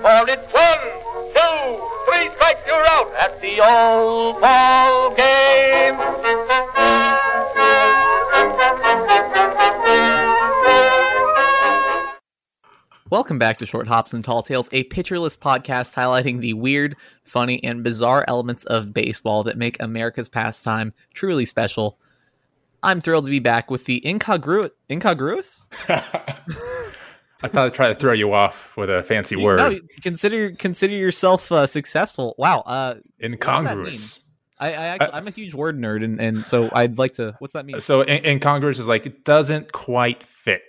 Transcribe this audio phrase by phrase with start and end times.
[0.00, 0.78] for it's one,
[1.34, 5.96] two, three strikes, you're out at the old ball game.
[13.10, 16.96] Welcome back to Short Hops and Tall Tales, a Pitcher List podcast highlighting the weird,
[17.24, 21.98] funny, and bizarre elements of baseball that make America's pastime truly special.
[22.82, 25.66] I'm thrilled to be back with the incongru- incongruous.
[27.42, 29.58] I thought I'd try to throw you off with a fancy word.
[29.58, 32.34] No, consider consider yourself uh, successful.
[32.38, 34.26] Wow, uh, Incongruous.
[34.58, 37.34] I, I actually, I'm a huge word nerd, and, and so I'd like to.
[37.38, 37.80] What's that mean?
[37.80, 40.62] So in- incongruous is like it doesn't quite fit.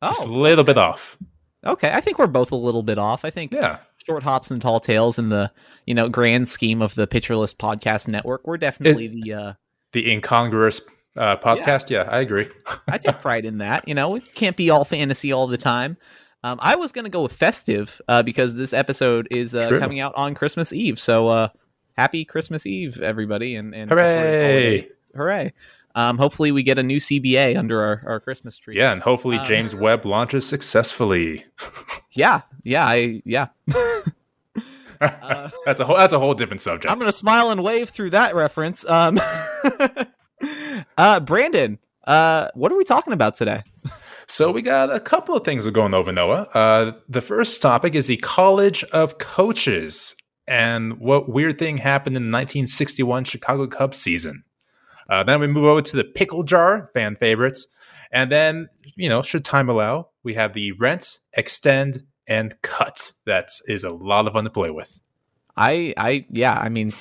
[0.00, 1.16] Oh, Just a little bit off.
[1.64, 1.90] okay.
[1.92, 3.24] I think we're both a little bit off.
[3.24, 3.78] I think Yeah.
[4.06, 5.50] short hops and tall tales in the
[5.86, 8.46] you know grand scheme of the Pitcher List podcast network.
[8.46, 9.32] We're definitely the.
[9.32, 9.52] Uh,
[9.92, 10.80] The incongruous
[11.16, 11.90] uh, podcast.
[11.90, 12.02] Yeah.
[12.02, 12.48] I agree.
[12.88, 13.86] I take pride in that.
[13.88, 15.96] You know, it can't be all fantasy all the time.
[16.44, 20.00] Um, I was going to go with festive uh, because this episode is uh, coming
[20.00, 20.98] out on Christmas Eve.
[20.98, 21.48] So uh,
[21.96, 23.54] happy Christmas Eve, everybody!
[23.54, 24.82] And, and Hooray!
[25.14, 25.52] hooray!
[25.94, 28.76] Um, hopefully, we get a new CBA under our, our Christmas tree.
[28.76, 31.44] Yeah, and hopefully Um, James Webb launches successfully.
[32.10, 32.86] yeah, yeah.
[32.86, 33.48] I yeah.
[35.00, 36.88] Uh, that's a whole that's a whole different subject.
[36.88, 38.88] I'm gonna smile and wave through that reference.
[40.98, 43.62] Uh, Brandon, uh, what are we talking about today?
[44.26, 46.48] So we got a couple of things we're going over, Noah.
[46.54, 50.14] Uh, the first topic is the College of Coaches
[50.46, 54.44] and what weird thing happened in the 1961 Chicago Cubs season.
[55.10, 57.66] Uh, then we move over to the pickle jar, fan favorites,
[58.10, 63.12] and then you know, should time allow, we have the rent, extend, and cut.
[63.26, 65.00] That is a lot of fun to play with.
[65.56, 66.92] I I yeah, I mean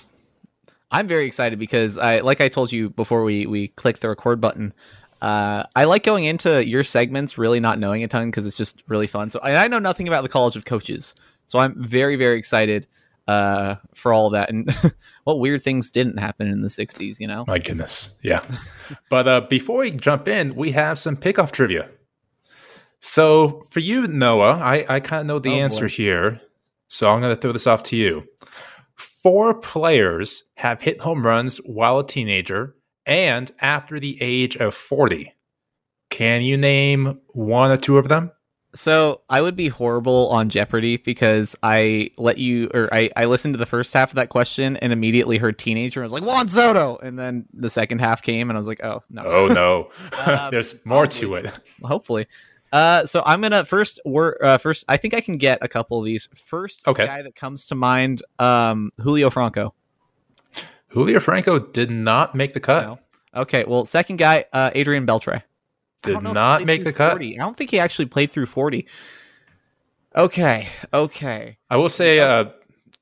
[0.91, 4.41] I'm very excited because I like I told you before we we clicked the record
[4.41, 4.73] button.
[5.21, 8.83] Uh, I like going into your segments really not knowing a ton because it's just
[8.87, 9.29] really fun.
[9.29, 12.87] So and I know nothing about the College of Coaches, so I'm very very excited
[13.27, 14.69] uh, for all that and
[15.23, 17.19] what weird things didn't happen in the '60s.
[17.19, 18.15] You know, My goodness.
[18.23, 18.43] Yeah.
[19.09, 21.87] but uh, before we jump in, we have some pickoff trivia.
[22.99, 25.89] So for you, Noah, I, I kind of know the Oh, answer boy.
[25.89, 26.41] here.
[26.87, 28.23] So I'm going to throw this off to you.
[29.21, 35.33] Four players have hit home runs while a teenager and after the age of 40.
[36.09, 38.31] Can you name one or two of them?
[38.73, 43.53] So I would be horrible on Jeopardy because I let you or I, I listened
[43.53, 46.23] to the first half of that question and immediately heard teenager and I was like
[46.23, 49.47] Juan Soto and then the second half came and I was like oh no Oh,
[49.47, 49.89] no.
[50.13, 51.51] Uh, There's more to it.
[51.83, 52.27] hopefully
[52.71, 54.37] uh so I'm gonna first work.
[54.41, 57.05] uh first I think I can get a couple of these first Okay.
[57.05, 59.73] guy that comes to mind um Julio Franco
[60.89, 62.83] Julio Franco did not make the cut.
[62.85, 62.99] No.
[63.41, 65.43] okay well second guy uh Adrian Beltre
[66.03, 67.21] Did don't know if he not make the cut.
[67.21, 68.87] I don't think he actually played through 40
[70.15, 72.45] okay okay I will say uh,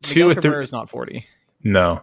[0.04, 0.42] two Miguel or three.
[0.44, 1.24] Cabrera is not 40
[1.64, 2.02] No,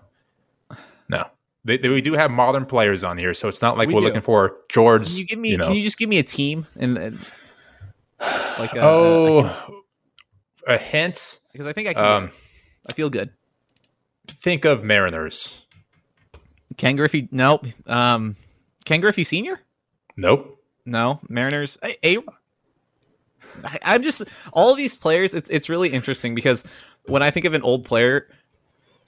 [1.09, 1.25] no.
[1.65, 4.01] They, they- we do have modern players on here, so it's not like We are
[4.01, 5.09] looking for George.
[5.09, 5.51] Can you give me?
[5.51, 5.67] you know.
[5.67, 7.19] Can you just give me a team and, and
[8.21, 9.83] like a, oh,
[10.67, 11.39] a- a hint.
[11.53, 12.05] because I think I can.
[12.05, 12.31] Um.
[12.89, 13.31] I feel good.
[14.29, 15.63] think of Mariners.
[16.77, 17.29] Ken Griffey?
[17.33, 17.67] Nope.
[17.87, 18.37] Um,
[18.85, 19.61] Ken Griffey Senior?
[20.17, 20.63] Nope.
[20.85, 21.19] No.
[21.29, 21.79] Mariners?
[21.83, 22.19] A, a,
[23.65, 24.23] I, I'm just
[24.53, 25.35] all of these players.
[25.35, 26.65] It's it's really interesting because
[27.07, 28.29] when I think of an old player,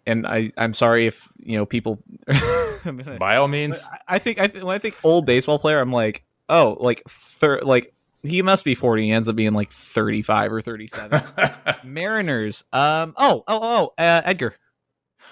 [0.06, 1.98] and I I'm sorry if you know people.
[2.84, 5.80] Gonna- By all means, I- I think I th- when I think old baseball player,
[5.80, 7.92] I'm like, oh, like thir- like
[8.22, 9.02] he must be 40.
[9.04, 11.22] He ends up being like 35 or 37.
[11.84, 12.64] Mariners.
[12.72, 13.14] Um.
[13.16, 13.44] Oh.
[13.46, 13.60] Oh.
[13.62, 13.92] Oh.
[13.98, 14.54] Uh, Edgar.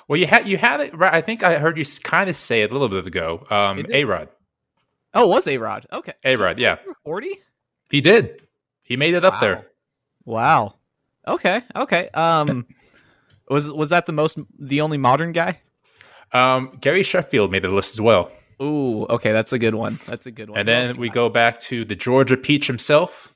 [0.09, 1.13] well, you had you had it right.
[1.15, 3.47] I think I heard you kind of say it a little bit ago.
[3.51, 3.81] Um?
[3.93, 4.29] A Rod.
[5.15, 5.87] Oh, it was a Rod.
[5.93, 6.13] Okay.
[6.25, 6.59] A Rod.
[6.59, 7.31] Yeah, 40.
[7.91, 8.43] he did.
[8.85, 9.67] He made it up there.
[10.25, 10.75] Wow.
[11.27, 11.63] Okay.
[11.75, 12.09] Okay.
[12.11, 12.67] Um.
[13.49, 15.61] Was was that the most the only modern guy?
[16.33, 18.31] Um, Gary Sheffield made the list as well.
[18.63, 19.05] Ooh.
[19.07, 19.33] Okay.
[19.33, 19.99] That's a good one.
[20.07, 20.59] That's a good one.
[20.59, 23.35] And then we go back to the Georgia Peach himself,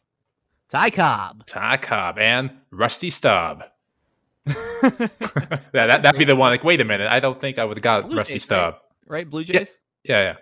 [0.69, 1.47] Ty Cobb.
[1.47, 3.65] Ty Cobb, and Rusty Staub.
[4.47, 6.51] that, that, that'd be the one.
[6.51, 7.09] Like, wait a minute.
[7.11, 8.77] I don't think I would have got Blue Rusty Jays, Staub.
[9.07, 9.29] right?
[9.29, 9.81] Blue Jays.
[10.05, 10.37] Yeah, yeah.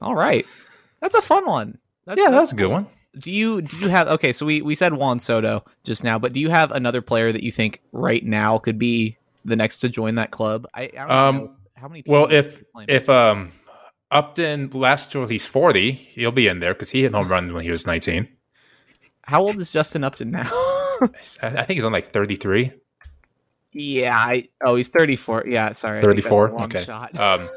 [0.00, 0.46] All right.
[1.00, 1.78] That's a fun one.
[2.06, 2.86] That- Yeah, that's that's a good one.
[3.18, 6.32] do you do you have okay so we we said juan soto just now but
[6.32, 9.88] do you have another player that you think right now could be the next to
[9.88, 13.50] join that club i, I don't Um, know how many Well, if if um
[14.10, 17.62] Upton lasts till he's forty, he'll be in there because he hit home runs when
[17.62, 18.28] he was nineteen.
[19.22, 20.48] how old is justin upton now
[21.42, 22.72] I, think he's on like thirty three.
[23.72, 26.62] yeah i oh he's 34 yeah sorry I think that's a 34?
[26.64, 26.84] Okay.
[27.20, 27.48] Um,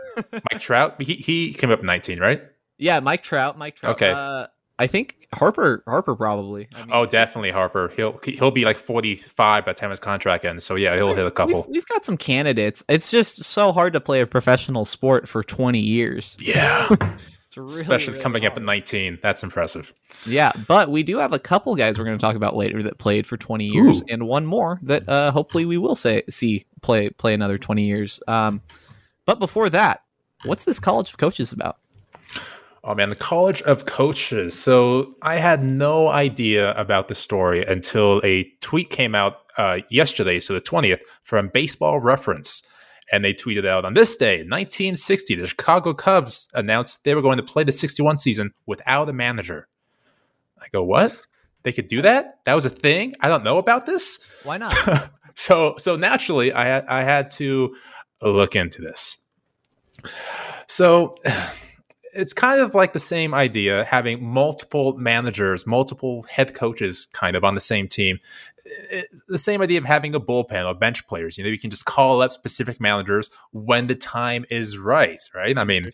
[0.51, 2.41] Mike Trout, he he came up nineteen, right?
[2.77, 4.11] yeah mike trout mike trout Okay.
[4.11, 4.47] uh,
[4.83, 6.67] I think Harper Harper probably.
[6.75, 7.87] I mean, Oh, definitely Harper.
[7.95, 10.65] He'll he'll be like 45 by the time his contract ends.
[10.65, 11.61] So yeah, he'll hit a couple.
[11.61, 12.83] We've, we've got some candidates.
[12.89, 16.35] It's just so hard to play a professional sport for 20 years.
[16.41, 16.89] Yeah,
[17.47, 19.19] It's really, especially really coming up at 19.
[19.23, 19.93] That's impressive.
[20.25, 22.97] Yeah, but we do have a couple guys we're going to talk about later that
[22.97, 24.05] played for 20 years, Ooh.
[24.09, 28.21] and one more that uh, hopefully we will say see play play another 20 years.
[28.27, 28.61] Um,
[29.25, 30.03] but before that,
[30.43, 31.77] what's this College of Coaches about?
[32.85, 34.59] Oh man, the College of Coaches.
[34.59, 40.41] So I had no idea about the story until a tweet came out uh, yesterday,
[40.41, 42.61] so the 20th, from Baseball Reference.
[43.11, 47.37] And they tweeted out on this day, 1960, the Chicago Cubs announced they were going
[47.37, 49.67] to play the 61 season without a manager.
[50.59, 51.15] I go, what?
[51.63, 52.39] They could do that?
[52.45, 53.15] That was a thing?
[53.21, 54.19] I don't know about this?
[54.43, 54.73] Why not?
[55.35, 57.75] so so naturally I I had to
[58.21, 59.19] look into this.
[60.67, 61.13] So
[62.15, 67.43] it's kind of like the same idea having multiple managers, multiple head coaches kind of
[67.43, 68.19] on the same team.
[68.65, 71.37] It's the same idea of having a bullpen of bench players.
[71.37, 75.57] You know, you can just call up specific managers when the time is right, right?
[75.57, 75.89] I mean,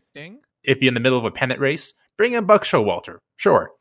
[0.63, 3.19] if you're in the middle of a pennant race, bring in Buck Showalter.
[3.37, 3.71] Sure.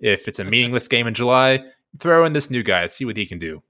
[0.00, 1.60] If it's a meaningless game in July,
[1.98, 2.82] throw in this new guy.
[2.82, 3.62] Let's see what he can do.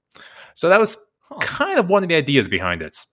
[0.55, 1.37] So that was Huh.
[1.39, 3.05] kind of one of the ideas behind it.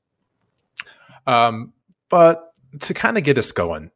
[1.26, 1.72] Um,
[2.08, 3.90] but to kind of get us going,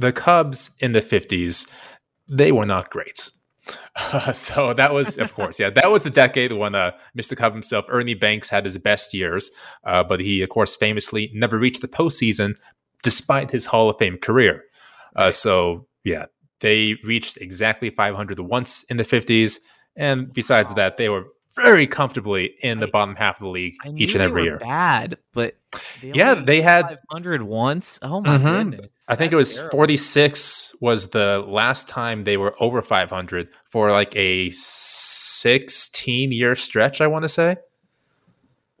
[0.00, 1.68] the Cubs in the 50s,
[2.28, 3.30] they were not great.
[4.32, 7.36] so that was, of course, yeah, that was the decade when uh, Mr.
[7.36, 9.50] Cub himself, Ernie Banks, had his best years.
[9.84, 12.54] Uh, but he, of course, famously never reached the postseason
[13.02, 14.64] despite his Hall of Fame career.
[15.16, 16.26] Uh, so, yeah,
[16.60, 19.58] they reached exactly 500 once in the 50s.
[19.96, 20.76] And besides Wow.
[20.76, 21.24] that, they were
[21.56, 24.58] very comfortably in the I- bottom half of the league each and every year.
[24.58, 25.56] Bad, but
[26.00, 27.98] they Yeah, they had- 500 once.
[28.02, 28.70] Oh my Mhm.
[28.70, 29.06] goodness!
[29.08, 29.70] I think it was terrible.
[29.78, 37.00] 46 was the last time they were over 500 for like a 16 year stretch,
[37.00, 37.56] I want to say.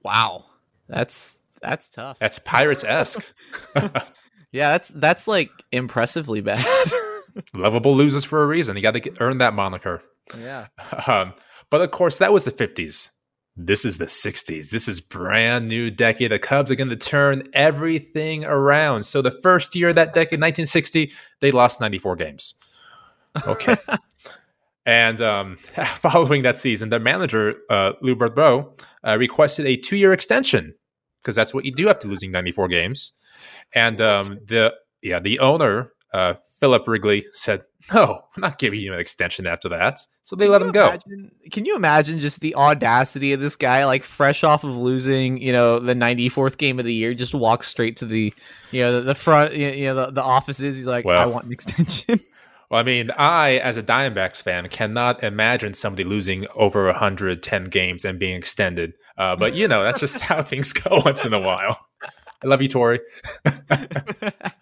[0.02, 0.44] Wow,
[0.88, 2.18] that's that's tough.
[2.18, 3.24] That's Pirates esque.
[3.74, 6.64] yeah, that's that's like impressively bad.
[7.54, 8.76] Lovable loses for a reason.
[8.76, 10.02] You got to earn that moniker.
[10.38, 10.66] yeah.
[11.06, 11.34] Um,
[11.70, 13.10] but of course, that was the 50s.
[13.56, 14.70] This is the 60s.
[14.70, 16.30] This is brand new decade.
[16.30, 19.02] The Cubs are going to turn everything around.
[19.02, 22.54] So the first year of that decade, 1960, they lost 94 games.
[23.46, 23.76] Okay.
[24.86, 25.56] and um,
[25.96, 30.74] following that season, their manager, uh, Lou Boudreau, uh, requested a two-year extension
[31.20, 33.12] because that's what you do after losing 94 games.
[33.74, 37.62] And um, the yeah, the owner, uh, Philip Wrigley, said,
[37.92, 40.88] "No, I'm not giving you an extension after that." So they let him go.
[40.88, 45.38] imagine- can you imagine just the audacity of this guy, like fresh off of losing,
[45.42, 48.32] you know, the 94th game of the year, just walks straight to the,
[48.70, 50.76] you know, the, the front, you you know, the, the offices.
[50.76, 51.20] He's like, Well.
[51.20, 52.18] I want an extension.
[52.70, 58.04] Well, I mean, I, as a Diamondbacks fan, cannot imagine somebody losing over 110 games
[58.04, 58.94] and being extended.
[59.18, 61.84] Uh, but, you know, that's just how things go once in a while.
[62.44, 63.00] I love you, Torey.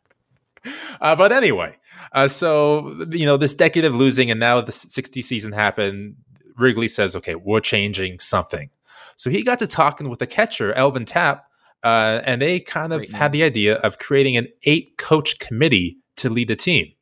[1.00, 1.76] uh, but anyway,
[2.12, 6.16] uh, so, you know, this decade of losing and now the 60 season happened.
[6.56, 8.70] Wrigley says, okay, we're changing something.
[9.16, 11.42] So he got to talking with the catcher, Elvin Tappe,
[11.84, 15.98] uh, and they kind of Great had the idea of creating an eight coach committee
[16.16, 16.92] to lead the team.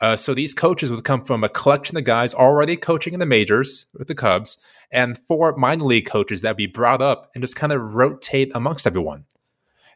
[0.00, 3.26] Uh, so these coaches would come from a collection of guys already coaching in the
[3.26, 4.56] majors with the Cubs,
[4.90, 8.50] and four minor league coaches that would be brought up and just kind of rotate
[8.54, 9.24] amongst everyone.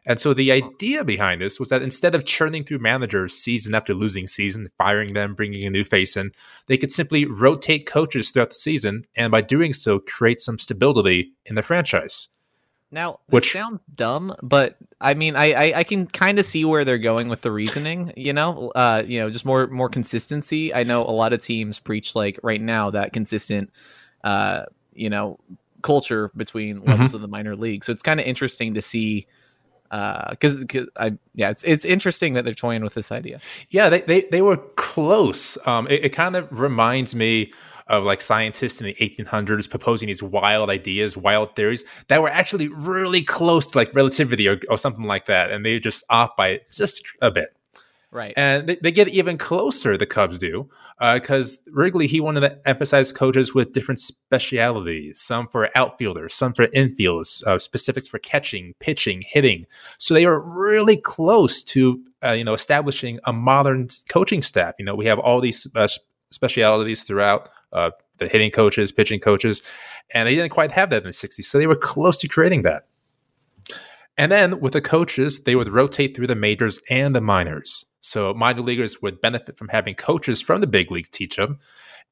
[0.05, 3.93] And so the idea behind this was that instead of churning through managers season after
[3.93, 6.31] losing season, firing them, bringing a new face in,
[6.67, 11.31] they could simply rotate coaches throughout the season, and by doing so, create some stability
[11.45, 12.29] in the franchise.
[12.91, 16.85] Now, Which- sounds dumb, but I mean, I I, I can kind of see where
[16.85, 18.13] they're going with the reasoning.
[18.15, 20.73] You know, uh, you know, just more more consistency.
[20.73, 23.71] I know a lot of teams preach like right now that consistent,
[24.23, 25.39] uh, you know,
[25.81, 27.83] culture between levels of the minor league.
[27.83, 29.27] So it's kind of interesting to see,
[29.89, 33.39] because because I yeah, it's it's interesting that they're toying with this idea.
[33.69, 35.57] Yeah, they they, they were close.
[35.67, 37.53] Um, it, it kind of reminds me
[37.87, 42.67] of like scientists in the 1800s proposing these wild ideas, wild theories that were actually
[42.67, 46.61] really close to like relativity or, or something like that, and they just off by
[46.71, 47.55] just a bit.
[48.15, 48.33] Right.
[48.37, 49.97] And they, they get even closer.
[49.97, 50.69] The Cubs do
[51.13, 55.19] because Wrigley he wanted to emphasize coaches with different specialities.
[55.19, 59.65] Some for outfielders, some for infielders, uh, specifics for catching, pitching, hitting.
[59.97, 64.75] So they were really close to uh, you know establishing a modern coaching staff.
[64.79, 65.89] You know we have all these uh,
[66.31, 67.49] specialities throughout.
[67.73, 69.61] Uh, the hitting coaches, pitching coaches,
[70.13, 71.43] and they didn't quite have that in the 60s.
[71.43, 72.83] So they were close to creating that.
[74.17, 77.85] And then with the coaches, they would rotate through the majors and the minors.
[78.01, 81.59] So minor leaguers would benefit from having coaches from the big leagues teach them.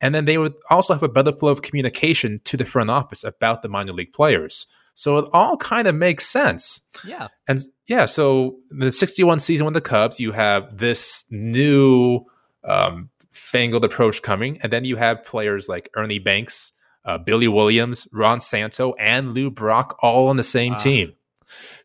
[0.02, 3.24] And then they would also have a better flow of communication to the front office
[3.24, 4.68] about the minor league players.
[4.96, 6.82] So it all kind of makes sense.
[7.06, 7.28] Yeah.
[7.48, 12.26] And yeah, so the 61 season with the Cubs, you have this new
[12.64, 14.60] um, fangled approach coming.
[14.62, 16.74] And then you have players like Ernie Banks,
[17.06, 20.78] uh, Billy Williams, Ron Santo, and Lou Brock all on the same Wow.
[20.78, 21.14] team.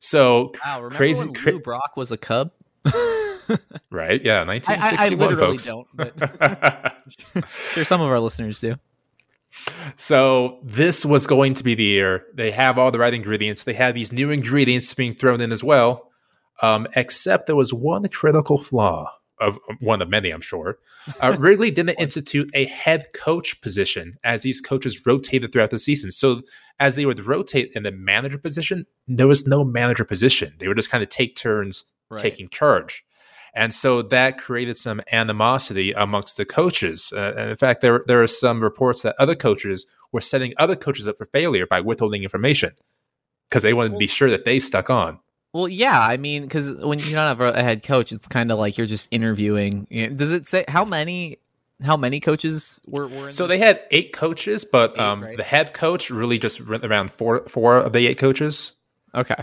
[0.01, 0.77] So Wow.
[0.77, 2.53] Remember crazy, when Lou Brock was a Cub?
[3.91, 4.23] right?
[4.25, 5.67] Yeah, I, I, I 1961, literally folks.
[5.67, 8.77] don't, but sure some of our listeners do.
[9.97, 12.27] So this was going to be the year.
[12.35, 13.65] They have all the right ingredients.
[13.65, 16.11] They have these new ingredients being thrown in as well.
[16.61, 20.79] Um, except there was one critical flaw of one of many, I'm sure.
[21.23, 26.11] Uh, Wrigley didn't institute a head coach position as these coaches rotated throughout the season.
[26.11, 26.43] So
[26.79, 30.55] as they would rotate in the manager position, there was no manager position.
[30.59, 32.21] They would just kind of take turns Right.
[32.21, 33.05] taking charge.
[33.55, 37.13] And so that created some animosity amongst the coaches.
[37.15, 40.77] Uh, and in fact, there, there are some reports that other coaches were setting other
[40.77, 42.71] coaches up for failure by withholding information
[43.49, 45.21] because they wanted to be sure that they stuck on.
[45.53, 48.59] Well, yeah, I mean, because when you don't have a head coach, it's kind of
[48.59, 49.87] like you're just interviewing.
[50.15, 51.39] Does it say how many
[51.83, 53.09] how many coaches were?
[53.09, 53.59] were in So this?
[53.59, 55.37] they had eight coaches, but Eight, um, right?
[55.37, 58.73] the head coach really just went around four four of the eight coaches.
[59.15, 59.43] okay,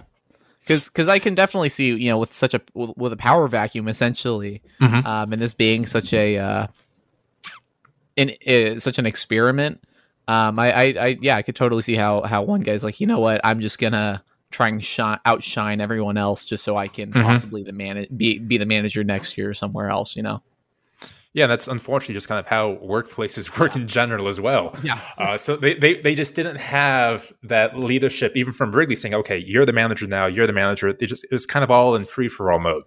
[0.60, 3.88] because because I can definitely see you know with such a with a power vacuum
[3.88, 5.06] essentially, Mhm.
[5.06, 6.68] um, and this being such a uh,
[8.16, 9.82] in uh, such an experiment.
[10.28, 13.08] Um, I, I, I yeah, I could totally see how how one guy's like, you
[13.08, 14.24] know what, I'm just gonna
[14.56, 17.24] try and shine, outshine everyone else just so I can Mhm.
[17.24, 20.16] possibly the man be be the manager next year or somewhere else.
[20.16, 20.40] You know.
[21.34, 24.74] Yeah, that's unfortunately just kind of how workplaces work in general as well.
[24.84, 24.98] Yeah.
[25.18, 29.38] Uh, so they, they they just didn't have that leadership, even from Wrigley, saying, "Okay,
[29.38, 30.28] you're the manager now.
[30.28, 32.84] You're the manager." They just it was kind of all in free for all mode.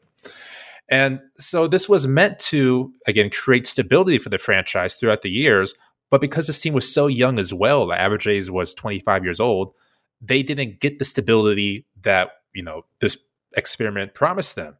[0.90, 5.74] And so this was meant to again create stability for the franchise throughout the years.
[6.10, 9.40] But because this team was so young as well, the average age was 25 years
[9.40, 9.74] old,
[10.20, 14.76] they didn't get the stability that you know this experiment promised them.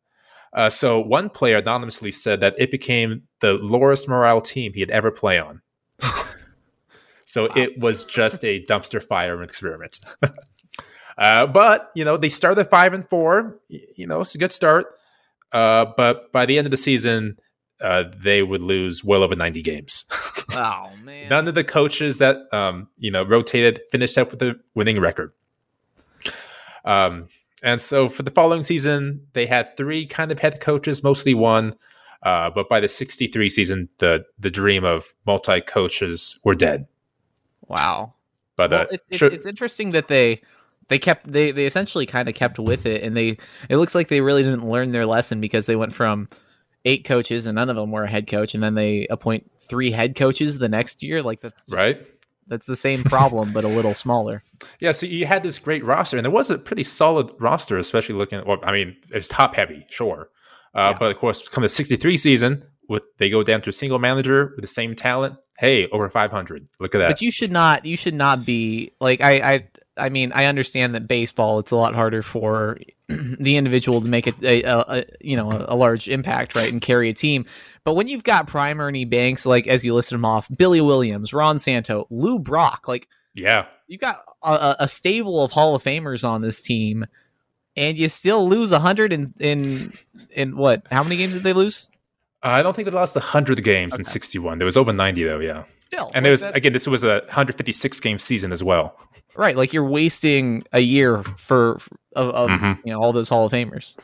[0.53, 4.91] Uh, so one player anonymously said that it became the lowest morale team he had
[4.91, 5.61] ever play on.
[7.25, 10.01] so it was just a dumpster fire of an experiment.
[11.19, 13.59] uh, but you know they started five and four.
[13.69, 14.87] You know it's a good start.
[15.53, 17.39] Uh, but by the end of the season,
[17.81, 20.05] uh, they would lose well over ninety games.
[20.51, 21.29] Oh man.
[21.29, 25.33] None of the coaches that um, you know rotated finished up with a winning record.
[26.85, 27.29] Um,
[27.63, 31.75] and so for the following season, they had three kind of head coaches, mostly one.
[32.23, 36.87] Uh, but by the '63 season, the the dream of multi coaches were dead.
[37.67, 38.15] Wow.
[38.57, 40.41] But Well, uh, it's, it's, sure- it's interesting that they
[40.89, 43.37] they kept they they essentially kind of kept with it, and they
[43.69, 46.29] it looks like they really didn't learn their lesson because they went from
[46.89, 49.91] eight coaches and none of them were a head coach, and then they appoint three
[49.91, 51.23] head coaches the next year.
[51.23, 52.01] Like that's just, right?
[52.47, 54.43] That's the same problem, but a little smaller.
[54.81, 58.15] Yeah, so you had this great roster, and there was a pretty solid roster, especially
[58.15, 58.47] looking at.
[58.47, 60.31] Well, I mean, it was top heavy, sure,
[60.75, 60.99] uh, Yeah.
[60.99, 64.53] but of course, come the '63 season, with they go down to a single manager
[64.57, 65.37] with the same talent.
[65.59, 66.69] Hey, over 500.
[66.81, 67.09] Look at that.
[67.09, 70.95] But you should not you should not be like I I I mean I understand
[70.95, 72.79] that baseball it's a lot harder for
[73.09, 76.81] the individual to make it a, a, a you know a, large impact right and
[76.81, 77.47] carry a team.
[77.85, 81.33] But when you've got prime Ernie Banks like as you listed them off, Billy Williams,
[81.33, 86.29] Ron Santo, Lou Brock, like yeah, you've got a, a- stable of Hall of Famers
[86.29, 87.07] on this team,
[87.77, 89.93] and you still lose a hundred in in
[90.31, 90.87] in what?
[90.91, 91.91] How many games did they lose?
[92.43, 94.59] Uh, I don't think they lost 100 games in 61.
[94.59, 95.65] There was over 90 though, yeah.
[95.89, 98.97] Still, And there was that- again, this was a 156 game season as well.
[99.37, 99.57] right.
[99.57, 102.79] Like you're wasting a year for, for of, of Mhm.
[102.85, 103.95] you know all those Hall of Famers.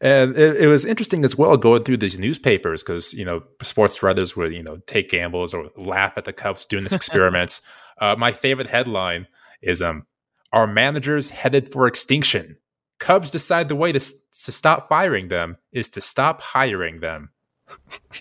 [0.00, 4.02] And it, it was interesting as well going through these newspapers because you know sports
[4.02, 7.60] writers would you know take gambles or laugh at the Cubs doing this experiment.
[8.00, 9.26] uh, my favorite headline
[9.62, 10.06] is um,
[10.52, 12.56] "Our managers headed for extinction."
[13.00, 17.30] Cubs decide the way to, to stop firing them is to stop hiring them.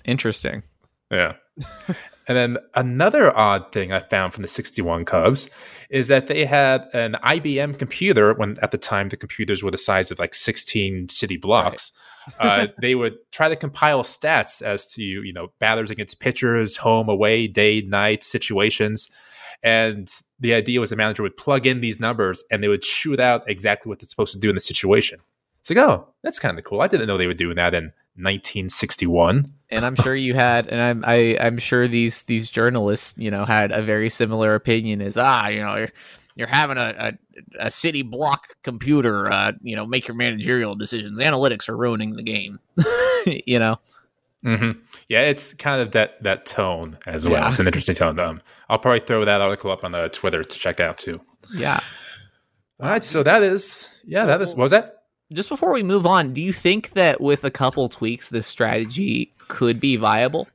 [0.06, 0.64] Interesting.
[1.12, 1.34] Yeah.
[2.28, 5.50] and then another odd thing I found from the 61 Cubs
[5.90, 9.78] is that they had an IBM computer when at the time the computers were the
[9.78, 11.94] size of like 16 city blocks.
[12.40, 17.08] uh, they would try to compile stats as to, you know, batters against pitchers, home,
[17.08, 19.10] away, day, night situations.
[19.64, 23.22] And the idea was the manager would plug in these numbers and they would shoot
[23.22, 25.20] out exactly what they're supposed to do in the situation.
[25.62, 26.82] It's like, oh, that's kind of cool.
[26.82, 29.46] I didn't know they were doing that in 1961.
[29.70, 33.46] And I'm sure you had, and I'm I, I'm sure these these journalists, you know,
[33.46, 35.02] had a very similar opinion.
[35.02, 35.90] Is ah, you know, you're
[36.36, 41.20] you're having a a, a city block computer, uh, you know, make your managerial decisions.
[41.20, 42.60] Analytics are ruining the game.
[43.46, 43.78] you know,
[44.44, 44.72] hmm
[45.10, 47.42] Yeah, it's kind of that that tone as well.
[47.42, 47.50] Yeah.
[47.50, 48.20] It's an interesting tone.
[48.20, 51.22] Um, I'll probably throw that article up on the Twitter to check out too.
[51.54, 51.80] Yeah.
[52.80, 54.97] All right, so that is yeah, that is what was that?
[55.34, 59.34] Just before we move on, do you think that with a couple tweaks, this strategy
[59.50, 60.48] could be viable?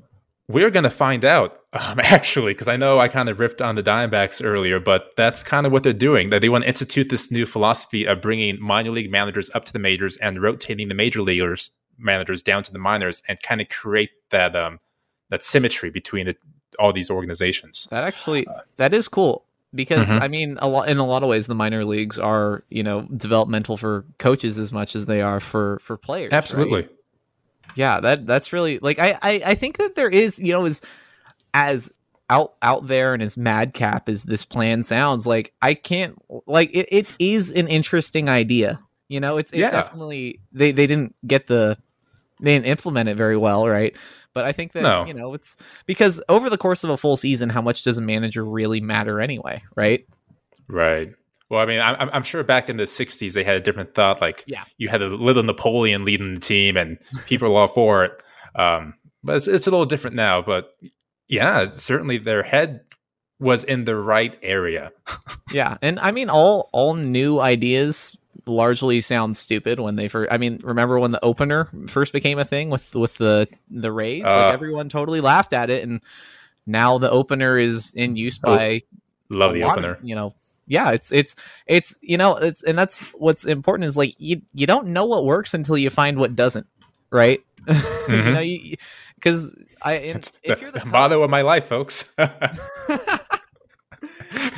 [0.49, 3.83] We're gonna find out um, actually because I know I kind of ripped on the
[3.83, 6.31] Diamondbacks earlier, but that's kind of what they're doing.
[6.31, 9.73] That they want to institute this new philosophy of bringing minor league managers up to
[9.75, 13.69] the majors and rotating the major leaguers managers down to the minors and kind of
[13.69, 14.81] create that um
[15.29, 16.37] that symmetry between the,
[16.79, 17.89] all these organizations.
[17.91, 20.23] That actually that is cool because Mhm.
[20.23, 23.03] I mean a lot in a lot of ways the minor leagues are you know
[23.17, 26.31] developmental for coaches as much as they are for for players.
[26.33, 26.39] right?
[26.39, 26.89] Absolutely.
[27.75, 30.83] Yeah, that that's really like I, I I think that there is you know as
[31.55, 31.93] as
[32.31, 36.89] out out there and as madcap as this plan sounds like I can't like it,
[36.91, 38.81] it is an interesting idea.
[39.09, 39.71] You know, it's it's Yeah.
[39.71, 41.77] definitely they they didn't get the
[42.41, 43.95] they didn't implement it very well, right?
[44.35, 45.05] But I think that No.
[45.07, 48.03] you know it's because over the course of a full season, how much does a
[48.03, 50.07] manager really matter anyway, right?
[50.69, 51.11] Right.
[51.51, 54.21] Well, I mean, I'm, I'm- sure back in the '60s they had a different thought.
[54.23, 54.65] Like, Yeah.
[54.79, 58.23] you had a little Napoleon leading the team, and people were all for it.
[58.57, 60.41] Um, but it's, it's a little different now.
[60.41, 60.71] But
[61.29, 62.81] yeah, certainly their head
[63.39, 64.93] was in the right area.
[65.53, 70.33] Yeah, and I mean all all new ideas largely sound stupid when they first.
[70.33, 74.25] I mean, remember when the opener first became a thing with with the the Rays?
[74.25, 76.01] Uh, like everyone totally laughed at it, and
[76.67, 78.83] now the opener is in use Oh, by
[79.29, 79.99] Love the of- opener.
[80.03, 80.35] you know,
[80.67, 84.67] yeah, it's it's it's you know, it's and that's what's important is like you you
[84.67, 86.67] don't know what works until you find what doesn't,
[87.11, 87.41] right?
[87.69, 88.35] you Mhm.
[88.35, 88.77] know, you
[89.17, 92.13] because I and if you're the the motto of my life, folks.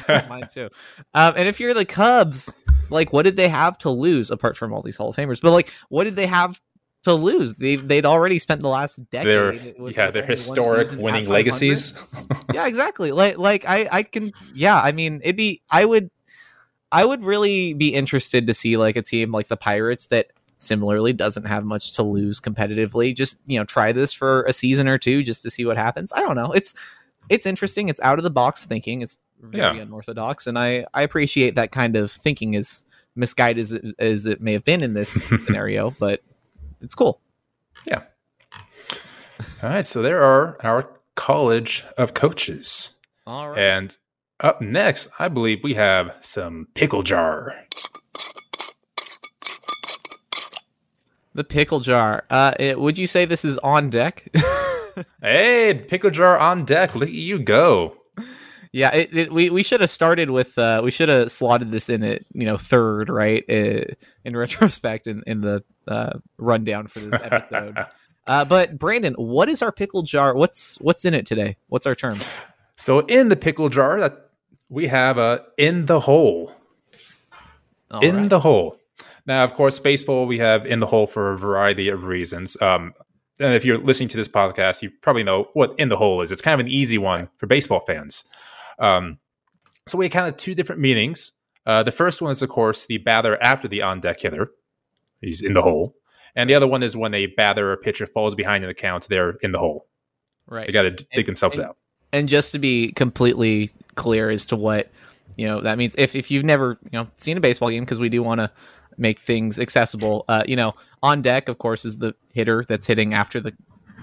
[0.28, 0.68] Mine too.
[1.14, 2.56] Um, and if you're the Cubs,
[2.90, 5.40] like, what did they have to lose apart from all these Hall of Famers?
[5.40, 6.60] But like, what did they have
[7.04, 7.56] to lose?
[7.56, 9.26] They they'd already spent the last decade.
[9.26, 12.00] their yeah, their historic winning legacies.
[12.52, 13.12] yeah, exactly.
[13.12, 14.80] Like like I I can yeah.
[14.80, 16.10] I mean, it'd be I would
[16.90, 21.12] I would really be interested to see like a team like the Pirates that similarly
[21.12, 23.14] doesn't have much to lose competitively.
[23.14, 26.12] Just you know, try this for a season or two just to see what happens.
[26.12, 26.52] I don't know.
[26.52, 26.74] It's
[27.28, 27.88] it's interesting.
[27.88, 29.02] It's out of the box thinking.
[29.02, 29.18] It's
[29.50, 29.82] very Yeah.
[29.82, 32.56] unorthodox, and I I appreciate that kind of thinking.
[32.56, 32.84] As
[33.16, 36.20] misguided as it, as it may have been in this scenario, but
[36.80, 37.20] it's cool.
[37.86, 38.02] Yeah.
[39.62, 42.94] All right, so there are our college of coaches.
[43.26, 43.58] All right.
[43.58, 43.96] And
[44.40, 47.54] up next, I believe we have some pickle jar.
[51.34, 52.24] The pickle jar.
[52.30, 54.28] Uh, it, would you say this is on deck?
[55.20, 56.94] Hey, pickle jar on deck.
[56.94, 57.96] Look at you go.
[58.74, 61.88] Yeah, it, it, we we should have started with uh, we should have slotted this
[61.88, 63.84] in at you know third right uh,
[64.24, 67.78] in retrospect in in the uh, rundown for this episode.
[68.26, 70.34] uh, but Brandon, what is our pickle jar?
[70.34, 71.56] What's what's in it today?
[71.68, 72.18] What's our term?
[72.74, 74.30] So in the pickle jar, that
[74.68, 76.52] we have a in the hole.
[77.92, 78.28] All in right.
[78.28, 78.80] the hole.
[79.24, 82.60] Now, of course, baseball we have in the hole for a variety of reasons.
[82.60, 82.92] Um,
[83.38, 86.32] and if you're listening to this podcast, you probably know what in the hole is.
[86.32, 88.24] It's kind of an easy one for baseball fans.
[88.78, 89.18] Um,
[89.86, 91.32] so we kind of two different meanings.
[91.66, 94.50] Uh, the first one is, of course, the batter after the on deck hitter.
[95.20, 95.94] He's in the hole.
[96.36, 99.06] And the other one is when a batter or pitcher falls behind in the count,
[99.08, 99.86] they're in the hole.
[100.46, 100.66] right.
[100.66, 101.76] They got to dig themselves and- out.
[102.12, 104.90] and just to be completely clear as to what
[105.36, 107.98] you know that means if, if you've never you know seen a baseball game because
[107.98, 108.50] we do want to
[108.98, 113.14] make things accessible uh you know on deck of course is the hitter that's hitting
[113.14, 113.52] after the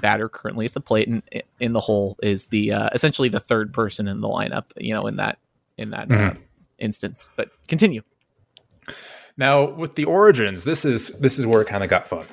[0.01, 1.23] batter currently at the plate and
[1.59, 5.07] in the hole is the uh, essentially the third person in the lineup you know
[5.07, 5.37] in that
[5.77, 6.37] in that uh, Mhm.
[6.79, 8.01] instance but continue
[9.37, 12.25] Now, with the origins, this is this is where it kind of got fun.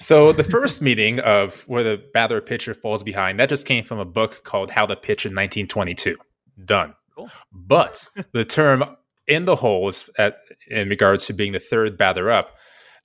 [0.00, 3.98] So the first meeting of where the batter pitcher falls behind that just came from
[3.98, 6.16] a book called How to Pitch in 1922.
[6.64, 6.94] Done.
[7.14, 7.28] Cool.
[7.52, 8.84] But the term
[9.26, 12.54] "in the hole" is at, in regards to being the third batter up.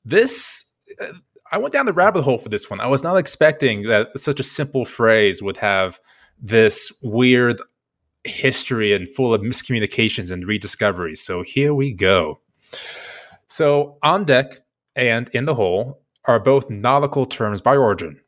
[0.05, 0.71] This
[1.01, 1.13] uh,
[1.53, 2.79] I went down the rabbit hole for this one.
[2.81, 5.99] I was not expecting that such a simple phrase would have
[6.41, 7.61] this weird
[8.23, 11.21] history and full of miscommunications and rediscoveries.
[11.21, 12.39] So here we go.
[13.47, 14.55] So, on deck
[14.95, 18.19] and in the hole are both nautical terms by origin.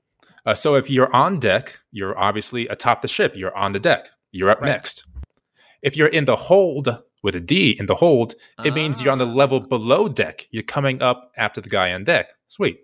[0.46, 3.34] Uh, so, if you're on deck, you're obviously atop the ship.
[3.36, 4.10] You're on the deck.
[4.32, 4.70] You're up Right.
[4.70, 5.04] next.
[5.82, 6.90] If you're in the hold
[7.24, 9.68] with a D in the hold, it means you're on the level Ah.
[9.68, 10.48] below deck.
[10.52, 12.34] You're coming up after the guy on deck.
[12.48, 12.82] Sweet.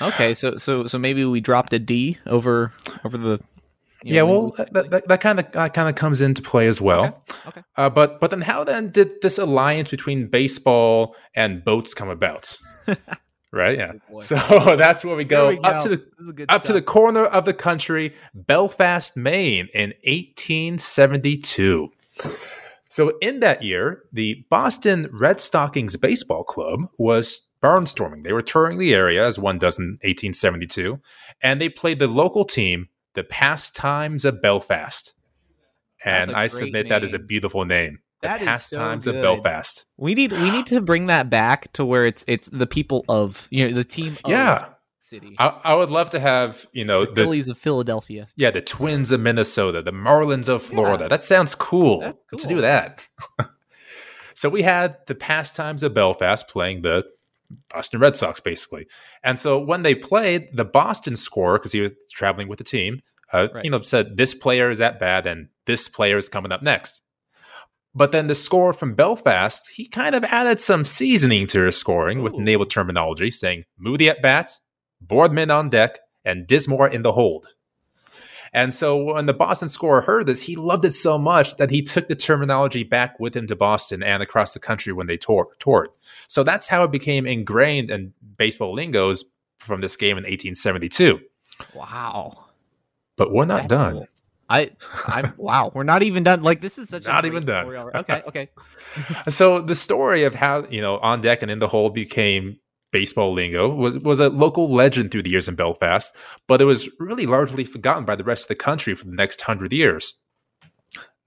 [0.00, 2.70] Okay so so so maybe we dropped a d over
[3.04, 3.40] over the
[4.04, 6.66] you yeah, know, well, that, that, that kind of that kind of comes into play
[6.66, 7.04] as well.
[7.04, 7.62] Okay, okay.
[7.76, 12.58] Uh, but but then how then did this alliance between baseball and boats come about?
[13.52, 13.78] right?
[13.78, 13.92] Yeah.
[14.12, 14.20] Oh.
[14.20, 14.36] So
[14.76, 17.24] that's where we go, we up to the This is good up to the corner
[17.24, 21.92] of the country, Belfast, Maine, in 1872.
[22.88, 28.22] So in that year, the Boston Red Stockings Baseball Club was barnstorming.
[28.24, 31.00] They were touring the area as one does in 1872,
[31.42, 35.14] and they played the local team, the Pastimes of Belfast.
[36.04, 38.00] And I submit that is a beautiful name.
[38.22, 39.14] The That is so Pastimes of.
[39.14, 39.86] Belfast.
[39.96, 43.46] We need we need to bring that back to where it's it's the people of
[43.50, 44.66] you know the team of Yeah.
[44.98, 45.34] city.
[45.38, 48.26] I, I would love to have, you know, the the, Phillies of Philadelphia.
[48.36, 51.04] Yeah, the Twins of Minnesota, the Marlins of Florida.
[51.04, 51.08] Yeah.
[51.08, 52.00] That sounds cool.
[52.00, 53.06] That's Let's do that.
[54.34, 57.04] so we had the pastimes of Belfast playing the
[57.72, 58.86] Boston Red Sox, basically.
[59.22, 63.00] And so when they played, the Boston scorer, because he was traveling with the team,
[63.32, 63.64] uh, Right.
[63.64, 67.02] you know, said this player is that bad and this player is coming up next.
[67.94, 72.22] But then the scorer from Belfast, he kind of added some seasoning to his scoring
[72.22, 74.50] with naval terminology, saying Moody at bat,
[75.00, 77.46] Boardman on deck, and Dismore in the hold.
[78.54, 81.80] And so when the Boston scorer heard this, he loved it so much that he
[81.80, 85.48] took the terminology back with him to Boston and across the country when they tour-
[85.58, 85.88] toured.
[86.28, 89.24] So that's how it became ingrained in baseball lingos
[89.58, 91.20] from this game in 1872.
[91.74, 92.46] Wow.
[93.16, 93.92] But we're not That's done.
[93.94, 94.06] cool.
[94.50, 94.70] I
[95.06, 95.70] I'm wow.
[95.72, 96.42] We're not even done.
[96.42, 97.64] Like this is such Not a even done.
[97.64, 97.78] story.
[97.94, 98.48] Okay, okay.
[99.30, 102.58] So the story of how you know on deck and in the hole became
[102.92, 106.14] baseball lingo was was a local legend through the years in Belfast,
[106.46, 109.42] but it was really largely forgotten by the rest of the country for the next
[109.42, 110.16] hundred years.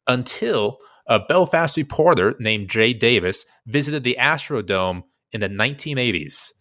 [0.08, 6.54] Until a Belfast reporter named Jay Davis visited the Astrodome in the 1980s,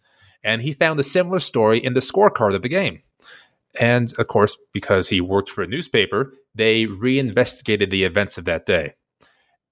[0.43, 3.01] and he found a similar story in the scorecard of the game.
[3.79, 8.65] And of course, because he worked for a newspaper, they reinvestigated the events of that
[8.65, 8.93] day.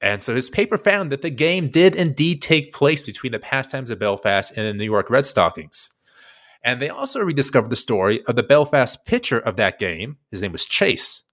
[0.01, 3.89] And so his paper found that the game did indeed take place between the pastimes
[3.89, 5.91] of Belfast and the New York Red Stockings.
[6.63, 10.17] And they also rediscovered the story of the Belfast pitcher of that game.
[10.31, 11.23] His name was Chase.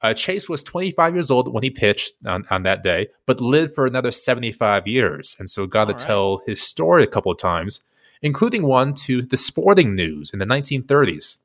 [0.00, 3.74] Uh, Chase was 25 years old when he pitched on, on that day, but lived
[3.74, 5.34] for another 75 years.
[5.38, 6.06] And so got to All right.
[6.06, 7.82] tell his story a couple of times,
[8.22, 11.40] including one to the Sporting News in the 1930s.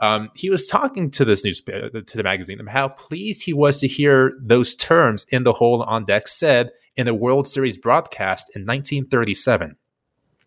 [0.00, 3.80] Um, he was talking to this news uh, to the magazine how pleased he was
[3.80, 8.50] to hear those terms in the hole on deck said in a World Series broadcast
[8.54, 9.76] in 1937.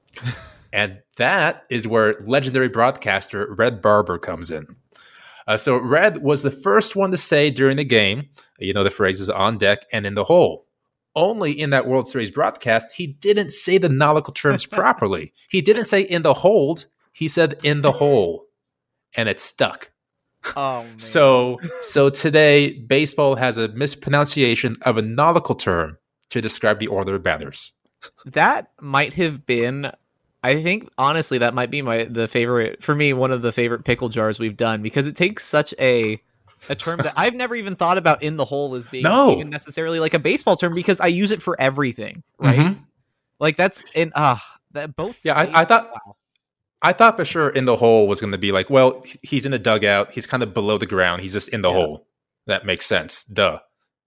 [0.73, 4.75] and that is where legendary broadcaster Red Barber comes in.
[5.47, 8.29] Uh, so Red was the first one to say during the game,
[8.60, 10.65] you know, the phrases on deck and in the hole.
[11.15, 15.33] Only in that World Series broadcast, he didn't say the nautical terms properly.
[15.49, 18.46] He didn't say in the hold, he said in the hole.
[19.17, 19.91] And it stuck.
[20.56, 20.99] Oh man.
[20.99, 25.97] So so today baseball has a mispronunciation of a nautical term
[26.30, 27.73] to describe the order of batters.
[28.25, 29.91] that might have been
[30.43, 33.84] I think honestly that might be my the favorite for me one of the favorite
[33.84, 36.21] pickle jars we've done because it takes such a
[36.69, 39.32] a term that I've never even thought about in the hole as being No.
[39.32, 42.58] even necessarily like a baseball term because I use it for everything, right?
[42.58, 42.80] Mhm.
[43.39, 45.91] Like that's in ah that both Yeah, I- I thought-
[46.82, 49.52] I thought for sure in the hole was going to be like, well, he's in
[49.52, 51.76] the dugout, he's kind of below the ground, he's just in the Yeah.
[51.76, 52.08] hole.
[52.46, 53.24] That makes sense.
[53.24, 53.60] Duh.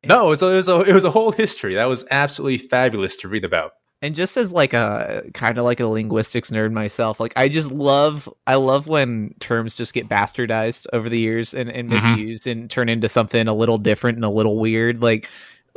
[0.05, 2.59] No, it was, a, it was a it was a whole history that was absolutely
[2.59, 3.73] fabulous to read about.
[4.03, 7.71] and just as like a kind of like a linguistics nerd myself like i just
[7.71, 12.17] love i love when terms just get bastardized over the years and, and Mhm.
[12.17, 15.29] misused and turn into something a little different and a little weird like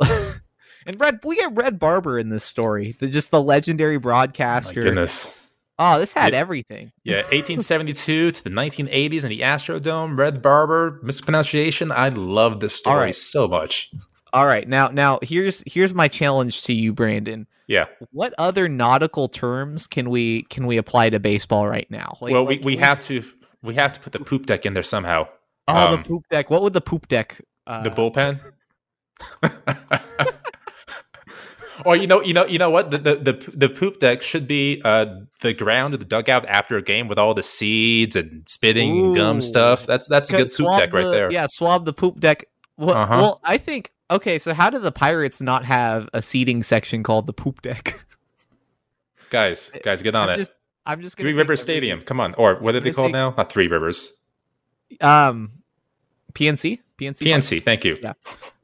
[0.86, 4.82] and red we get red barber in this story the, just the legendary My broadcaster
[4.84, 5.34] goodness.
[5.78, 6.38] Oh this had Yeah.
[6.40, 11.90] everything Yeah, 1872 to the 1980s in the Astrodome, Red Barber, mispronunciation.
[11.92, 13.16] I love this story right.
[13.16, 13.90] so much.
[14.32, 17.86] all right now now here's here's my challenge to you brandon Yeah.
[18.10, 22.44] what other nautical terms can we can we apply to baseball right now Like- well,
[22.44, 23.22] like, we, we have to
[23.62, 25.26] we have to put the poop deck in there somehow.
[25.68, 28.40] oh um, the poop deck what would the poop deck uh, the bullpen.
[31.84, 32.90] or you know, you know, you know what?
[32.90, 35.06] The the the, the poop deck should be uh,
[35.40, 39.14] the ground of the dugout after a game with all the seeds and spitting and
[39.14, 39.86] gum stuff.
[39.86, 41.30] That's that's a good poop deck right there.
[41.32, 42.44] Yeah, swab the poop deck.
[42.76, 43.18] Well, Uh-huh.
[43.20, 44.38] well, I think okay.
[44.38, 47.94] So how do the pirates not have a seating section called the poop deck?
[49.30, 50.36] Guys, guys, get on I'm it.
[50.36, 50.52] just,
[50.86, 52.02] I'm just gonna Three Rivers Stadium.
[52.02, 52.34] Come on.
[52.34, 53.34] Or what are they called take- now?
[53.36, 54.12] Not Three Rivers.
[55.00, 55.48] Um,
[56.34, 57.62] PNC, PNC, PNC.
[57.62, 58.12] Thank you, Yeah.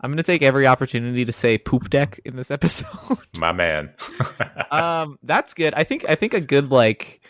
[0.01, 3.19] I'm gonna take every opportunity to say poop deck in this episode.
[3.39, 3.91] my man.
[4.71, 5.75] um, that's good.
[5.75, 7.21] I think I think a good like,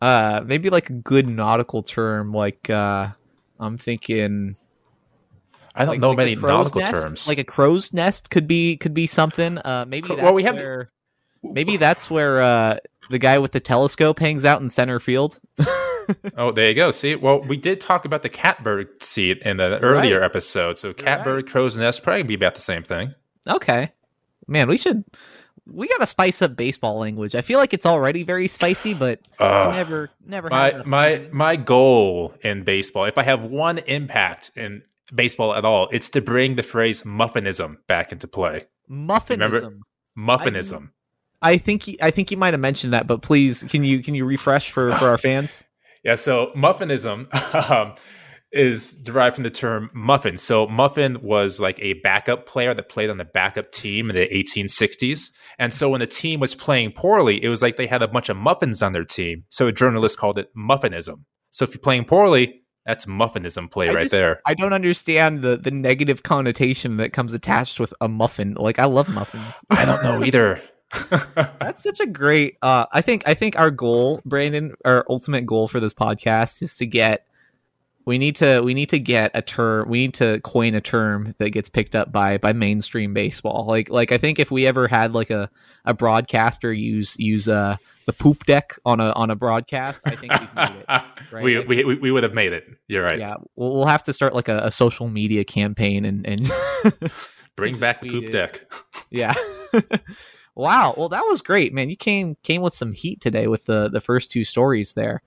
[0.00, 2.32] uh, maybe like a good nautical term.
[2.32, 3.08] Like, uh,
[3.58, 4.56] I'm thinking.
[5.74, 6.92] I don't like, know like many nautical nest?
[6.92, 7.28] terms.
[7.28, 9.58] Like a crow's nest could be could be something.
[9.58, 10.56] Uh, maybe well, we have-
[11.42, 12.76] maybe that's where uh
[13.10, 15.40] the guy with the telescope hangs out in center field.
[16.36, 16.90] oh, there you go.
[16.90, 20.24] See, well, we did talk about the catbird seat in the earlier right.
[20.24, 20.78] episode.
[20.78, 21.52] So catbird, right.
[21.52, 23.14] crow's nest, probably be about the same thing.
[23.48, 23.90] Okay,
[24.46, 25.04] man, we should
[25.66, 27.34] we gotta spice up baseball language.
[27.34, 30.48] I feel like it's already very spicy, but uh, never, never.
[30.50, 34.82] My my my goal in baseball, if I have one impact in
[35.14, 38.62] baseball at all, it's to bring the phrase muffinism back into play.
[38.88, 39.52] Muffinism.
[39.52, 39.78] Remember?
[40.16, 40.92] Muffinism.
[41.42, 44.24] I, think I think you might have mentioned that, but please, can you can you
[44.24, 45.64] refresh for for our fans?
[46.02, 47.28] Yeah, so muffinism
[47.70, 47.94] um,
[48.52, 50.38] is derived from the term muffin.
[50.38, 54.26] So muffin was like a backup player that played on the backup team in the
[54.26, 55.30] 1860s.
[55.58, 58.30] And so when the team was playing poorly, it was like they had a bunch
[58.30, 59.44] of muffins on their team.
[59.50, 61.26] So a journalist called it muffinism.
[61.50, 64.40] So if you're playing poorly, that's muffinism play I right just, there.
[64.46, 68.54] I don't understand the the negative connotation that comes attached with a muffin.
[68.54, 69.64] Like I love muffins.
[69.70, 70.62] I don't know either.
[71.10, 75.68] That's such a great uh I think I think our goal, Brandon, our ultimate goal
[75.68, 77.26] for this podcast is to get
[78.06, 81.34] we need to we need to get a term we need to coin a term
[81.38, 83.66] that gets picked up by by mainstream baseball.
[83.68, 85.48] Like like i think if we ever had like a
[85.84, 87.76] a broadcaster use use uh
[88.06, 90.86] the poop deck on a on a broadcast i think we've made it
[91.32, 91.44] right?
[91.44, 92.66] we, we, we, we would have made it.
[92.88, 93.18] You're right.
[93.18, 96.50] Yeah we'll, we'll have to start like a, a social media campaign and and
[97.56, 98.72] bring back the poop deck.
[99.10, 99.34] Yeah
[100.54, 100.94] wow.
[100.96, 101.90] Well that was great man.
[101.90, 105.22] You came came with some heat today with the the first two stories there.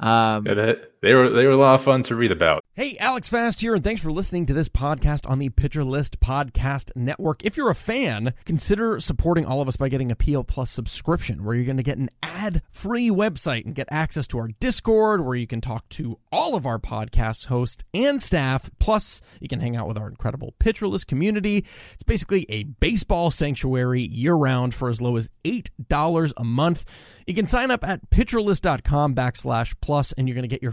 [0.00, 2.64] Um, that, they were they were a lot of fun to read about.
[2.74, 6.20] Hey, Alex Fast here, and thanks for listening to this podcast on the Pitcher List
[6.20, 7.44] Podcast Network.
[7.44, 11.44] If you're a fan, consider supporting all of us by getting a PL Plus subscription,
[11.44, 15.34] where you're going to get an ad-free website and get access to our Discord, where
[15.34, 18.70] you can talk to all of our podcast hosts and staff.
[18.78, 21.64] Plus, you can hang out with our incredible Pitcher List community.
[21.94, 26.84] It's basically a baseball sanctuary year-round for as low as eight dollars a month.
[27.26, 30.72] You can sign up at pitcherlist.com backslash plus, and you're going to get your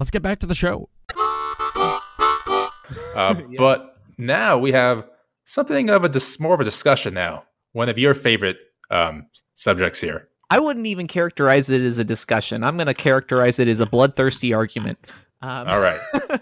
[0.00, 0.88] Let's get back to the show.
[1.14, 1.68] Uh,
[3.14, 3.34] yeah.
[3.58, 5.06] But now we have
[5.44, 7.44] something of a dis- more of a discussion now.
[7.72, 8.56] One of your favorite
[8.90, 10.28] um, subjects here.
[10.48, 12.64] I wouldn't even characterize it as a discussion.
[12.64, 15.12] I'm going to characterize it as a bloodthirsty argument.
[15.42, 16.00] Um, All right.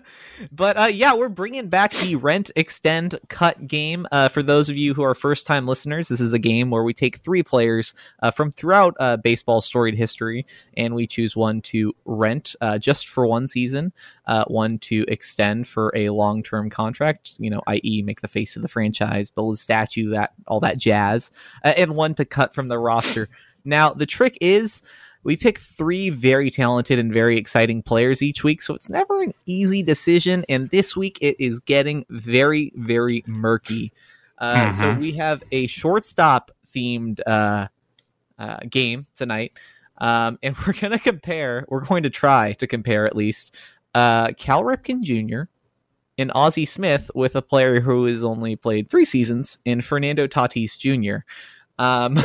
[0.59, 4.07] but uh, yeah, we're bringing back the rent, extend, cut game.
[4.11, 6.83] Uh, for those of you who are first time listeners, this is a game where
[6.83, 10.45] we take three players uh, from throughout uh, baseball storied history
[10.77, 13.93] and we choose one to rent uh, just for one season,
[14.27, 18.57] uh, one to extend for a long term contract, you know, i.e., make the face
[18.57, 21.31] of the franchise, build a statue, that all that jazz,
[21.63, 23.29] and one to cut from the roster.
[23.65, 24.83] Now, the trick is
[25.25, 29.33] we pick three very talented and very exciting players each week, so it's never an
[29.47, 30.45] easy decision.
[30.49, 33.93] And this week it is getting very, very murky.
[34.39, 34.71] Uh, mm-hmm.
[34.71, 37.69] So we have a shortstop themed uh,
[38.39, 39.55] uh, game tonight.
[39.99, 43.57] Um, and we're going to compare, we're going to try to compare at least
[43.95, 45.51] uh, Cal Ripken Jr.
[46.17, 50.79] and Ozzie Smith with a player who has only played three seasons in Fernando Tatis
[50.79, 51.25] Jr.
[51.79, 52.17] Um,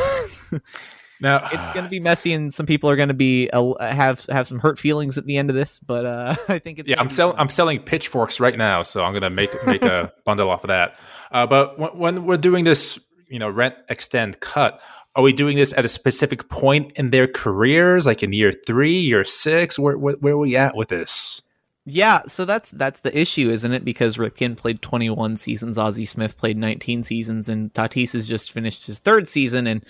[1.24, 4.26] Now it's going to be messy, and some people are going to be uh, have
[4.26, 5.78] have some hurt feelings at the end of this.
[5.78, 6.96] But uh, I think it's yeah.
[6.98, 10.50] I'm selling I'm selling pitchforks right now, so I'm going to make make a bundle
[10.50, 11.00] off of that.
[11.32, 14.82] Uh, but when, when we're doing this, you know, rent, extend, cut,
[15.16, 18.98] are we doing this at a specific point in their careers, like in year three,
[18.98, 19.78] year six?
[19.78, 21.40] Where where, where are we at with this?
[21.86, 23.82] Yeah, so that's that's the issue, isn't it?
[23.82, 28.86] Because Ripken played 21 seasons, Ozzie Smith played 19 seasons, and Tatis has just finished
[28.86, 29.84] his third season, and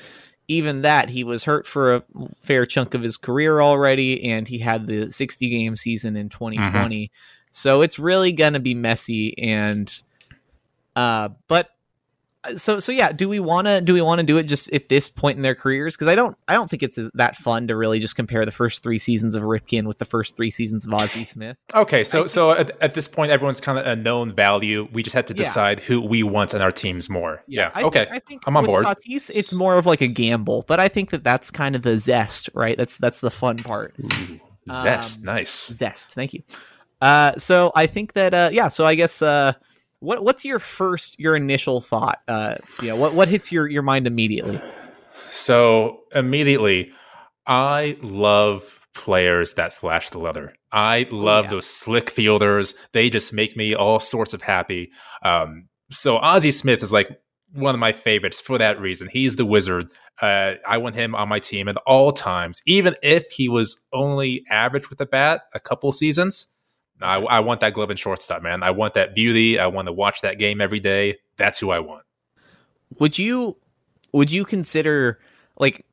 [0.49, 2.03] even that he was hurt for a
[2.37, 7.07] fair chunk of his career already and he had the 60 game season in 2020
[7.07, 7.13] mm-hmm.
[7.51, 10.03] so it's really gonna be messy and
[10.97, 11.71] uh but
[12.57, 14.89] so so yeah do we want to do we want to do it just at
[14.89, 15.97] this point in their careers?
[15.97, 18.83] Because i don't i don't think it's that fun to really just compare the first
[18.83, 21.57] three seasons of ripken with the first three seasons of ozzie smith.
[21.75, 24.89] Okay so so at, at, this point everyone's kind of a known value.
[24.93, 25.85] We just have to decide yeah.
[25.87, 27.43] who we want on our teams more.
[27.47, 27.87] Yeah, yeah.
[27.87, 28.05] okay.
[28.05, 28.87] think, i think i'm on board.
[28.87, 31.99] Tatis, it's more of like a gamble but i think that that's kind of the
[31.99, 32.77] zest right?
[32.77, 33.95] That's that's the fun part.
[34.01, 35.21] Ooh, zest.
[35.21, 35.67] Um, nice.
[35.69, 36.15] zest.
[36.15, 36.43] Thank you.
[37.01, 39.53] Uh so i think that uh yeah so i guess uh
[40.05, 42.21] what what's your first your initial thought?
[42.29, 44.61] Uh, you know, what what hits your your mind immediately?
[45.31, 46.93] So immediately,
[47.47, 50.55] I love players that flash the leather.
[50.71, 51.51] I love yeah.
[51.53, 52.75] those slick fielders.
[52.93, 54.91] They just make me all sorts of happy.
[55.23, 57.11] Um, so Ozzie Smith is like
[57.53, 59.09] one of my favorites for that reason.
[59.13, 59.89] He's the wizard.
[60.21, 64.45] Uh, I want him on my team at all times, even if he was only
[64.51, 66.49] average with the bat a couple seasons.
[67.01, 68.63] I, I want that glove and shortstop, man.
[68.63, 69.59] I want that beauty.
[69.59, 71.19] I want to watch that game every day.
[71.37, 72.05] That's who I want.
[72.99, 73.57] Would you
[74.13, 75.19] would you consider
[75.59, 75.85] like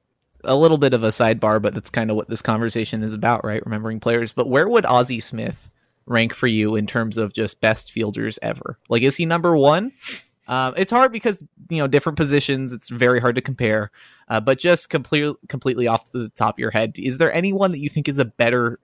[0.43, 3.43] a little bit of a sidebar, but that's kind of what this conversation is about,
[3.43, 3.63] right?
[3.65, 4.31] Remembering players.
[4.31, 5.71] But where would Ozzie Smith
[6.05, 8.77] rank for you in terms of just best fielders ever?
[8.89, 9.91] Like, is he number one?
[10.47, 12.73] Um, it's hard because you know different positions.
[12.73, 13.91] It's very hard to compare.
[14.27, 17.79] Uh, but just completely completely off the top of your head, is there anyone that
[17.79, 18.79] you think is a better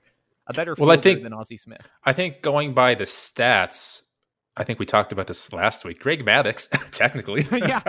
[0.50, 1.88] a better Well, I think- than Ozzie Smith?
[2.04, 4.02] I think going by the stats,
[4.56, 6.00] I think we talked about this last week.
[6.00, 7.46] Greg Maddux, technically.
[7.52, 7.80] Yeah.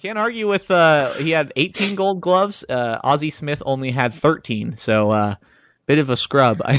[0.00, 0.70] Can't argue with.
[0.70, 2.64] Uh, he had 18 Gold Gloves.
[2.68, 5.34] Uh, Ozzie Smith only had 13, so uh,
[5.86, 6.62] bit of a scrub.
[6.64, 6.78] I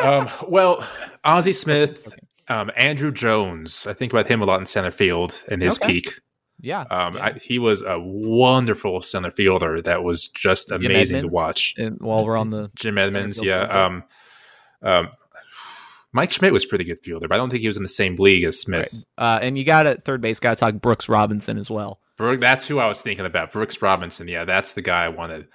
[0.00, 0.84] um, well,
[1.24, 2.12] Ozzie Smith,
[2.48, 3.86] um, Andruw Jones.
[3.86, 5.94] I think about him a lot in center field in his Okay.
[5.94, 6.20] peak.
[6.60, 6.82] yeah.
[6.90, 7.24] Um, yeah.
[7.24, 11.74] I, he was a wonderful center fielder that was just amazing to watch.
[11.78, 13.62] and while we're on the Jim Edmonds, yeah.
[13.62, 14.04] Um,
[14.82, 15.08] um,
[16.12, 17.88] Mike Schmidt was a pretty good fielder, but I don't think he was in the
[17.88, 19.04] same league as Smith.
[19.16, 20.40] uh, and you got at third base.
[20.40, 22.00] Got to talk Brooks Robinson as well.
[22.16, 23.52] Brooke, that's who I was thinking about.
[23.52, 24.26] Brooks Robinson.
[24.28, 25.46] Yeah, that's the guy I wanted.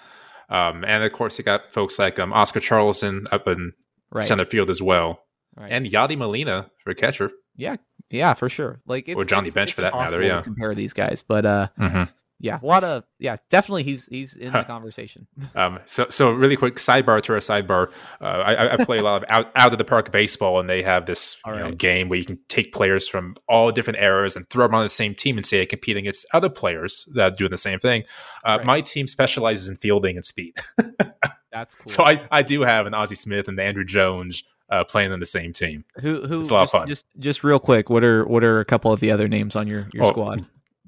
[0.50, 3.74] Um, and of course, you got folks like um, Oscar Charleston up in
[4.12, 4.24] Right.
[4.24, 5.20] center field as well,
[5.58, 5.70] right.
[5.72, 7.30] and Yadi Molina for catcher.
[7.58, 7.76] yeah,
[8.12, 8.80] yeah, for sure.
[8.86, 10.42] Like it's, Or Johnny it's- Bench it's for that matter, yeah.
[10.42, 12.04] compare these guys, but uh, Mm-hmm.
[12.38, 15.28] Yeah, a lot of yeah, definitely he's he's in the conversation.
[15.56, 17.92] Um, so, so really quick sidebar to a sidebar.
[18.20, 20.82] Uh, I, I play a lot of out, out of the park baseball, and they
[20.84, 21.78] have this you know, right.
[21.78, 24.90] game where you can take players from all different eras and throw them on the
[24.90, 28.04] same team and say they compete against other players that are doing the same thing.
[28.44, 28.66] Uh, Right.
[28.66, 30.56] My team specializes in fielding and speed,
[31.52, 31.86] That's cool.
[31.88, 35.26] so I, I do have an Ozzie Smith and Andruw Jones uh, playing on the
[35.26, 35.86] same team.
[36.02, 36.88] who who it's a lot of just, fun.
[36.88, 39.68] just just real quick, what are what are a couple of the other names on
[39.68, 40.46] your your Oh, squad?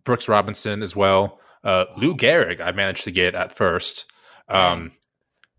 [0.07, 1.39] Brooks Robinson as well.
[1.63, 4.05] Uh, Lou Gehrig, I managed to get at first,
[4.49, 4.93] um,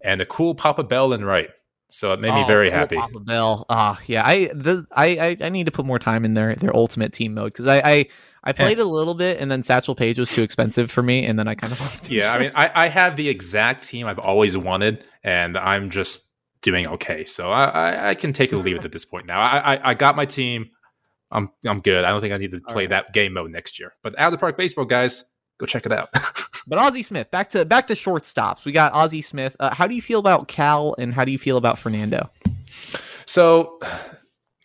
[0.02, 1.50] and a cool Papa Bell and right.
[1.90, 2.96] So it made me Oh, very cool happy.
[2.96, 3.64] Papa Bell.
[3.68, 4.22] Ah, yeah.
[4.26, 5.06] I the I,
[5.40, 7.78] I I need to put more time in their their ultimate team mode because I,
[7.78, 8.06] I
[8.44, 11.38] I played a little bit and then Satchel Paige was too expensive for me and
[11.38, 12.10] then I kind of lost.
[12.10, 12.50] Yeah, I mean.
[12.56, 16.24] I, I have the exact team I've always wanted, and I'm just
[16.62, 17.24] doing okay.
[17.24, 19.40] So I, I, I can take a leave it at this point now.
[19.40, 20.70] I, I, I got my team.
[21.30, 22.04] I'm I'm good.
[22.04, 22.90] I don't think I need to play right.
[22.90, 23.94] that game mode next year.
[24.02, 25.24] But out of the park baseball, guys,
[25.58, 26.08] go check it out.
[26.66, 28.64] but Ozzie Smith back to back to shortstops.
[28.64, 29.56] We got Ozzie Smith.
[29.60, 32.30] Uh, how do you feel about Cal and how do you feel about Fernando?
[33.26, 33.78] so,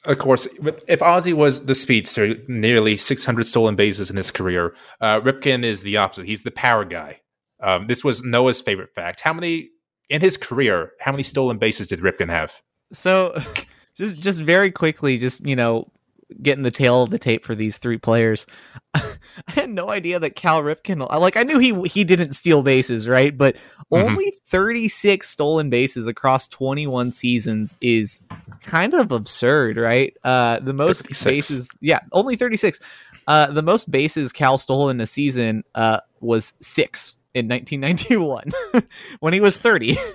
[0.05, 0.47] of course,
[0.87, 5.83] if Ozzie was the speedster, nearly 600 stolen bases in his career, uh, Ripken is
[5.83, 6.25] the opposite.
[6.25, 7.21] He's the power guy.
[7.61, 9.21] Um, this was Noah's favorite fact.
[9.21, 9.69] How many
[10.09, 10.91] in his career?
[10.99, 12.61] How many stolen bases did Ripken have?
[12.91, 13.37] So
[13.95, 15.91] just just very quickly, just you know,
[16.41, 18.47] getting the tail of the tape for these three players.
[18.95, 19.01] I
[19.49, 21.07] had no idea that Cal Ripken.
[21.19, 23.35] Like I knew he he didn't steal bases, right?
[23.35, 23.55] But
[23.91, 24.09] Mhm.
[24.09, 28.21] only 36 stolen bases across 21 seasons is
[28.61, 30.15] kind of absurd, right?
[30.23, 31.23] Uh, the most 36.
[31.23, 32.79] bases, yeah, only 36.
[33.27, 38.45] Uh, the most bases Cal stole in a season uh, was six in 1991
[39.21, 39.95] when he was 30.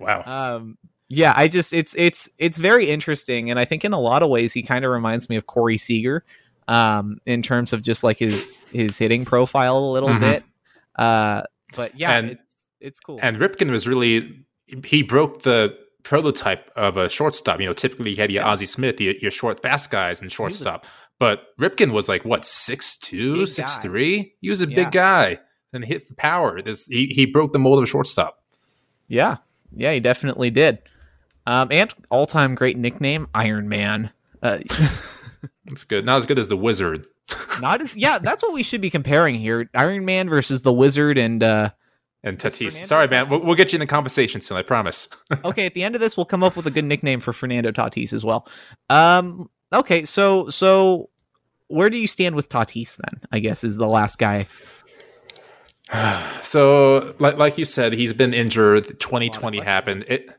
[0.00, 0.22] Wow.
[0.56, 4.22] Um, yeah, I just it's it's it's very interesting, and I think in a lot
[4.22, 6.24] of ways he kind of reminds me of Corey Seager,
[6.68, 10.20] um, in terms of just like his his hitting profile a little Mhm.
[10.20, 10.42] bit.
[10.96, 11.42] Uh,
[11.76, 13.18] but yeah, And- it's it's cool.
[13.22, 14.44] And Ripken was really
[14.84, 17.60] he broke the prototype of a shortstop.
[17.60, 18.48] You know, typically you had your Yeah.
[18.50, 20.86] Ozzie Smith, your, your short fast guys and a- shortstop.
[21.18, 23.82] But Ripken was like what six two, six guy.
[23.82, 24.34] three.
[24.40, 24.76] He was a Yeah.
[24.76, 25.40] big guy
[25.72, 26.60] and hit for power.
[26.62, 28.38] This he, he broke the mold of a shortstop.
[29.08, 29.36] yeah,
[29.74, 30.78] yeah, he definitely did.
[31.48, 34.10] Um, and all time great nickname Iron Man.
[34.42, 34.58] Uh,
[35.70, 36.04] It's good.
[36.04, 37.06] Not as good as the Wizard.
[37.60, 41.18] not as yeah, that's what we should be comparing here: Iron Man versus the Wizard
[41.18, 41.42] and.
[41.42, 41.70] uh
[42.22, 42.84] And Tatis.
[42.84, 43.28] Sorry, man.
[43.28, 44.56] We'll, we'll get you in the conversation soon.
[44.56, 45.08] I promise.
[45.44, 47.70] okay, at the end of this, we'll come up with a good nickname for Fernando
[47.70, 48.48] Tatis as well.
[48.88, 51.10] Um, okay, so so
[51.68, 53.20] where do you stand with Tatis then?
[53.30, 54.46] I guess is the last guy.
[56.42, 59.00] so, like, like you said, he's been injured.
[59.00, 60.04] 2020 happened.
[60.08, 60.30] It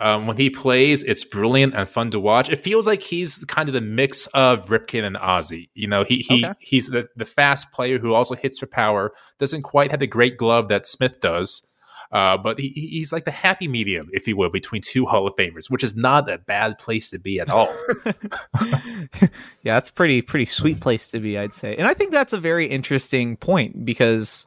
[0.00, 2.48] um, when he plays, it's brilliant and fun to watch.
[2.48, 5.70] It feels like he's kind of the mix of Ripken and Ozzie.
[5.74, 6.54] You know, he he Okay.
[6.60, 9.12] he's the, the fast player who also hits for power.
[9.38, 11.62] Doesn't quite have the great glove that Smith does.
[12.10, 15.26] Uh, but he, he- he's like the happy medium, if you will, between two Hall
[15.26, 17.68] of Famers, which is not a bad place to be at all.
[18.62, 18.78] yeah,
[19.62, 21.76] that's pretty pretty sweet place to be, I'd say.
[21.76, 24.46] And I think that's a very interesting point because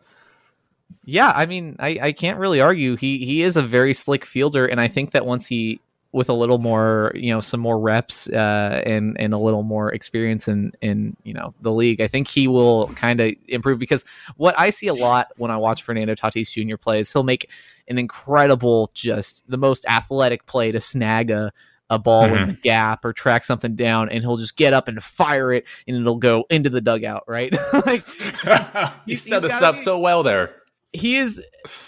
[1.06, 2.96] Yeah, I mean, I, I can't really argue.
[2.96, 5.80] He he is a very slick fielder, and I think that once he
[6.14, 9.94] with a little more, you know, some more reps uh, and and a little more
[9.94, 13.80] experience in in you know the league, I think he will kind of improve.
[13.80, 16.78] Because what I see a lot when I watch Fernando Tatis Jr.
[16.78, 17.50] play is he'll make
[17.88, 21.52] an incredible, just the most athletic play to snag a
[21.90, 25.04] a ball in the gap or track something down, and he'll just get up and
[25.04, 27.54] fire it, and it'll go into the dugout, right?
[27.86, 28.08] like
[29.06, 30.56] he He's- set us up be- so well there.
[30.94, 31.42] He is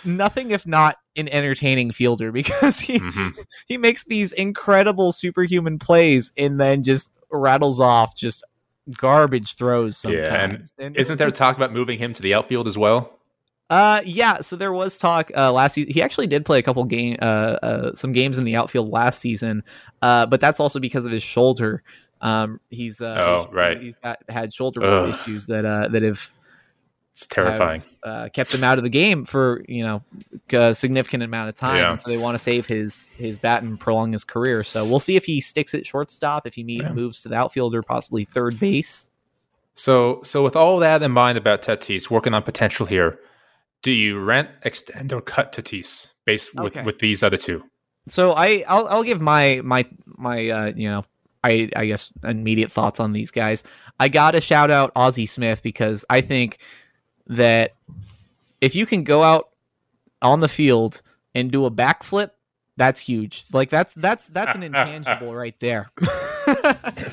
[0.06, 3.38] nothing if not an entertaining fielder because he Mhm.
[3.68, 8.46] he makes these incredible superhuman plays and then just rattles off just
[8.98, 10.74] garbage throws Yeah, sometimes.
[10.78, 13.20] and And- Isn't there talk about moving him to the outfield as well?
[13.70, 14.38] Uh, yeah.
[14.42, 15.92] So there was talk uh, last season.
[15.94, 19.20] He actually did play a couple game, uh, uh, some games in the outfield last
[19.20, 19.64] season.
[20.02, 21.82] Uh, but that's also because of his shoulder.
[22.22, 23.82] Um, he's uh, Oh, he's- right.
[23.82, 25.10] He's got had shoulder Ugh.
[25.16, 26.30] issues that uh that have
[27.14, 27.84] It's terrifying.
[28.04, 30.02] uh, kept him out of the game for you know
[30.52, 31.78] a significant amount of time.
[31.78, 31.96] Yeah.
[31.96, 34.64] So they want to save his his bat and prolong his career.
[34.64, 36.92] So we'll see if he sticks at shortstop, if he Yeah.
[36.92, 39.12] moves to the outfield or possibly third base.
[39.76, 43.20] So, so with all that in mind about Tatis working on potential here,
[43.82, 46.84] do you rent, extend, or cut Tatis based with, Okay.
[46.84, 47.64] with these other two?
[48.08, 51.06] So I I'll, I'll give my my my uh, you know
[51.44, 53.64] I I guess immediate thoughts on these guys.
[54.00, 56.58] I got to shout out Ozzie Smith because I think
[57.28, 57.74] that
[58.62, 59.50] if you can go out
[60.22, 61.02] on the field
[61.36, 62.32] and do a backflip,
[62.78, 63.46] that's huge.
[63.54, 65.92] Like that's that's that's an intangible right there.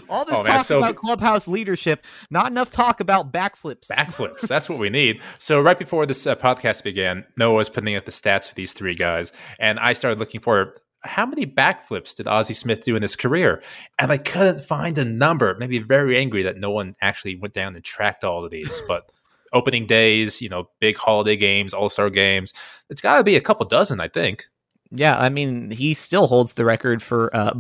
[0.08, 3.88] All this Oh, talk so- about clubhouse leadership, not enough talk about backflips.
[3.90, 4.48] Backflips.
[4.48, 5.22] That's what we need.
[5.38, 8.72] So right before this uh, podcast began, Noah was putting up the stats for these
[8.72, 13.02] three guys, and I started looking for how many backflips did Ozzie Smith do in
[13.02, 13.62] his career,
[13.98, 15.56] and I couldn't find a number.
[15.58, 19.10] Maybe very angry that no one actually went down and tracked all of these, but.
[19.52, 22.52] Opening days, you know, big holiday games, all star games.
[22.88, 24.46] It's got to be a couple dozen, I think.
[24.92, 27.54] Yeah, I mean, he still holds the record for uh,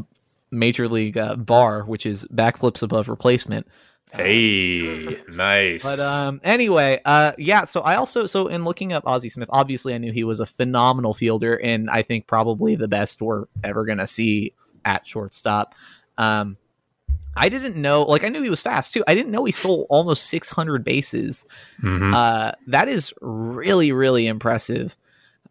[0.50, 3.66] Major League uh, bar, which is backflips above replacement.
[4.12, 5.84] Hey, nice.
[5.84, 7.64] But um, anyway, uh, yeah.
[7.64, 10.46] So I also so in looking up Ozzie Smith, obviously I knew he was a
[10.46, 15.74] phenomenal fielder, and I think probably the best we're ever gonna see at shortstop.
[16.18, 16.56] Um,
[17.40, 19.02] I didn't know, like I knew he was fast too.
[19.08, 21.46] I didn't know he stole almost 600 bases.
[21.82, 22.14] Mhm.
[22.14, 24.96] Uh, that is really, really impressive.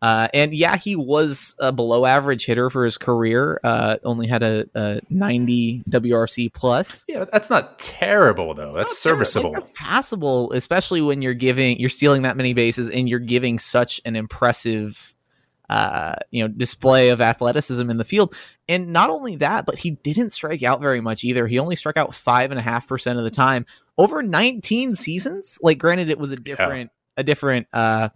[0.02, 3.60] Uh, and yeah, he was a below average hitter for his career.
[3.66, 7.04] Uh, only had a, a 90 WRC plus.
[7.10, 8.68] yeah, that's not terrible though.
[8.68, 9.52] It's that's serviceable.
[9.52, 13.60] Like, that's passable, especially when you're giving, you're stealing that many bases and you're giving
[13.60, 15.14] such an impressive,
[15.70, 18.36] uh, you know, display of athleticism in the field.
[18.68, 21.48] And not only that, but he didn't strike out very much either.
[21.48, 23.66] He only struck out five and a half percent of the time
[23.98, 25.60] over 19 seasons.
[25.62, 28.10] Like, granted, it was a different, a different, uh,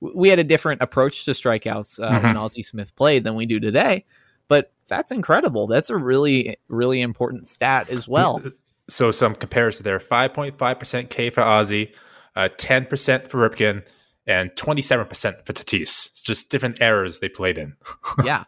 [0.00, 3.60] we had a different approach to strikeouts uh, when Ozzie Smith played than we do
[3.60, 4.04] today.
[4.48, 5.66] But that's incredible.
[5.66, 8.42] That's a really, really important stat as well.
[8.88, 11.94] So some comparison there: five point five percent K for Ozzie,
[12.34, 13.86] uh, ten percent for Ripken,
[14.26, 16.06] and twenty seven percent for Tatis.
[16.10, 17.76] It's just different eras they played in.
[18.24, 18.44] yeah.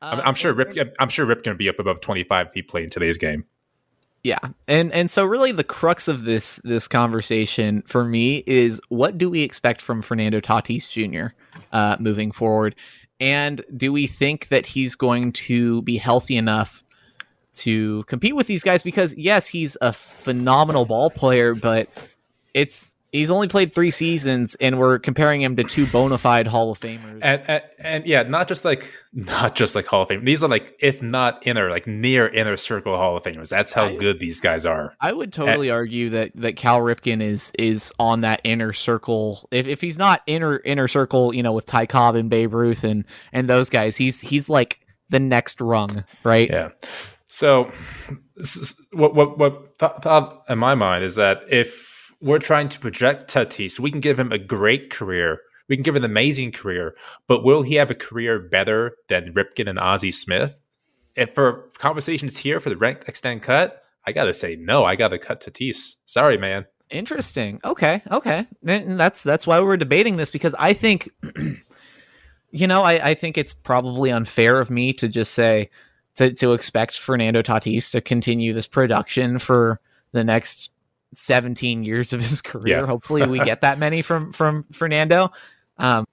[0.00, 0.76] I'm, Uh, I'm sure Rip.
[0.98, 3.44] I'm sure Ripken would be up above twenty five if he played in today's game.
[4.24, 9.16] Yeah, and and so really the crux of this this conversation for me is what
[9.16, 11.34] do we expect from Fernando Tatis Jr.
[11.72, 12.74] Uh, moving forward,
[13.20, 16.82] and do we think that he's going to be healthy enough
[17.54, 18.82] to compete with these guys?
[18.82, 21.88] Because yes, he's a phenomenal ball player, but
[22.54, 26.70] it's he's only played three seasons, and we're comparing him to two bona fide Hall
[26.70, 27.20] of Famers.
[27.22, 30.24] And, and and yeah, not just like not just like Hall of Fame.
[30.24, 33.48] These are like if not inner, like near inner circle Hall of Famers.
[33.48, 34.94] That's how I- good these guys are.
[35.00, 39.48] I would totally argue that that Cal Ripken is is on that inner circle.
[39.50, 42.84] If, if he's not inner inner circle, you know, with Ty Cobb and Babe Ruth
[42.84, 44.80] and and those guys, he's he's like
[45.10, 46.48] the next rung, right?
[46.50, 46.70] Yeah.
[47.30, 47.70] So,
[48.92, 51.87] what what what th- thought in my mind is that if
[52.20, 55.40] we're trying to project Tatis, we can give him a great career.
[55.68, 56.96] We can give him an amazing career,
[57.26, 60.58] but will he have a career better than Ripken and Ozzie Smith?
[61.14, 64.84] If for conversations here for the rank extend cut, I gotta say no.
[64.84, 65.96] I gotta cut Tatis.
[66.06, 66.64] Sorry, man.
[66.90, 67.60] Interesting.
[67.64, 68.00] Okay.
[68.10, 68.46] Okay.
[68.66, 71.10] And that's that's why we're debating this because I think,
[72.50, 75.68] you know, I, I think it's probably unfair of me to just say
[76.14, 79.80] to to expect Fernando Tatis to continue this production for
[80.12, 80.70] the next
[81.14, 82.80] 17 years of his career.
[82.80, 82.86] Yeah.
[82.86, 85.30] Hopefully, we get that many from from Fernando.
[85.78, 86.06] Um,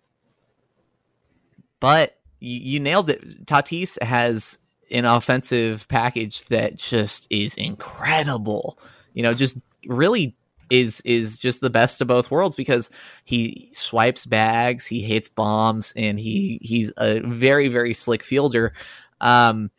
[1.79, 3.45] but you, you nailed it.
[3.45, 4.59] Tatis has
[4.91, 8.79] an offensive package that just is incredible.
[9.13, 10.35] You know, just really
[10.69, 12.89] is is just the best of both worlds because
[13.23, 18.73] he swipes bags, he hits bombs, and he he's a very very slick fielder.
[19.21, 19.71] Um,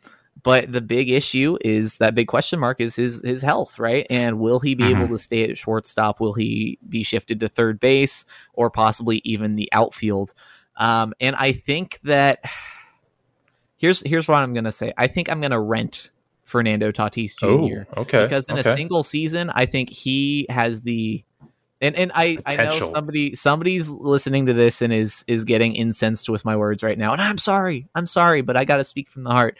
[0.43, 4.05] but the big issue is that big question mark is his his health, right?
[4.09, 5.01] And will he be mm-hmm.
[5.01, 6.19] able to stay at shortstop?
[6.19, 10.33] Will he be shifted to third base or possibly even the outfield?
[10.75, 12.39] Um, and I think that
[13.77, 14.93] here's here's what I'm gonna say.
[14.97, 16.11] I think I'm gonna rent
[16.43, 17.89] Fernando Tatis Jr.
[17.95, 18.23] Oh, okay.
[18.23, 18.69] Because in okay.
[18.69, 21.23] a single season, I think he has the
[21.81, 26.29] and and I I know somebody somebody's listening to this and is is getting incensed
[26.29, 27.11] with my words right now.
[27.13, 27.87] And I'm sorry.
[27.93, 29.57] I'm sorry, but I got to speak from the heart.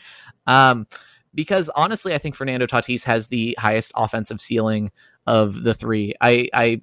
[0.47, 0.87] Um
[1.35, 4.91] because honestly, I think Fernando Tatis has the highest offensive ceiling
[5.27, 6.15] of the three.
[6.19, 6.81] I I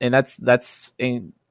[0.00, 0.94] and that's that's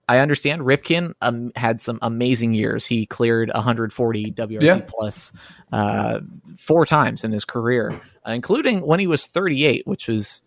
[0.09, 2.87] I understand Ripken um, had some amazing years.
[2.87, 4.81] He cleared 140 WRC yeah.
[4.87, 5.31] plus
[5.71, 6.21] uh,
[6.57, 10.41] four times in his career, including when he was 38, which was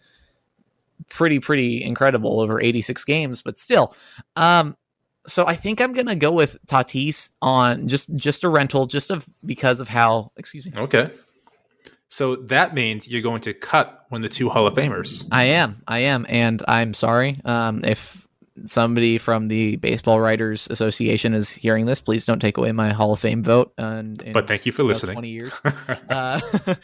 [1.08, 3.40] pretty pretty incredible over 86 games.
[3.40, 3.94] But still,
[4.34, 4.76] um,
[5.26, 9.28] so I think I'm gonna go with Tatis on just just a rental, just of
[9.44, 10.32] because of how.
[10.36, 10.72] Excuse me.
[10.76, 11.10] Okay.
[12.08, 15.26] So that means you're going to cut one of the two Hall of Famers.
[15.32, 18.26] I am, I am, and I'm sorry um, if
[18.66, 23.12] somebody from the Baseball Writers Association is hearing this, please don't take away my Hall
[23.12, 23.72] of Fame vote.
[23.78, 25.14] And but thank you for listening.
[25.14, 25.58] Twenty years.
[25.64, 26.40] uh,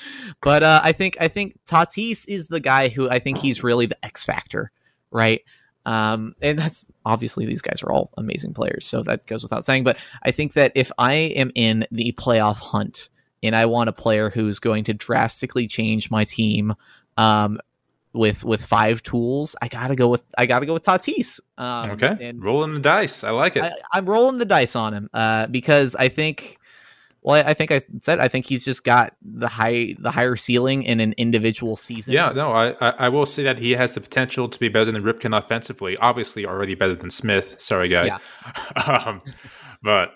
[0.43, 3.87] but uh, I think I think Tatis is the guy who I think he's really
[3.87, 4.71] the X factor,
[5.11, 5.43] right?
[5.89, 9.85] Um, and that's obviously these guys are all amazing players, so that goes without saying.
[9.85, 13.09] But I think that if I am in the playoff hunt
[13.43, 16.75] and I want a player who's going to drastically change my team,
[17.17, 17.59] um,
[18.13, 21.41] with with five tools, I gotta go with I gotta go with Tatis.
[21.57, 23.25] Um, okay, and rolling the dice.
[23.25, 23.63] I like it.
[23.63, 26.59] I, am rolling the dice on him uh, because I think.
[27.23, 30.85] Well, I think I said I think he's just got the high the higher ceiling
[30.85, 32.15] in an individual season.
[32.15, 35.03] Yeah, no, I I will say that he has the potential to be better than
[35.03, 35.97] Ripken offensively.
[35.99, 37.57] Obviously, already better than Smith.
[37.61, 38.07] Sorry, guy.
[38.07, 38.19] Yeah.
[39.05, 39.23] um,
[39.83, 40.13] but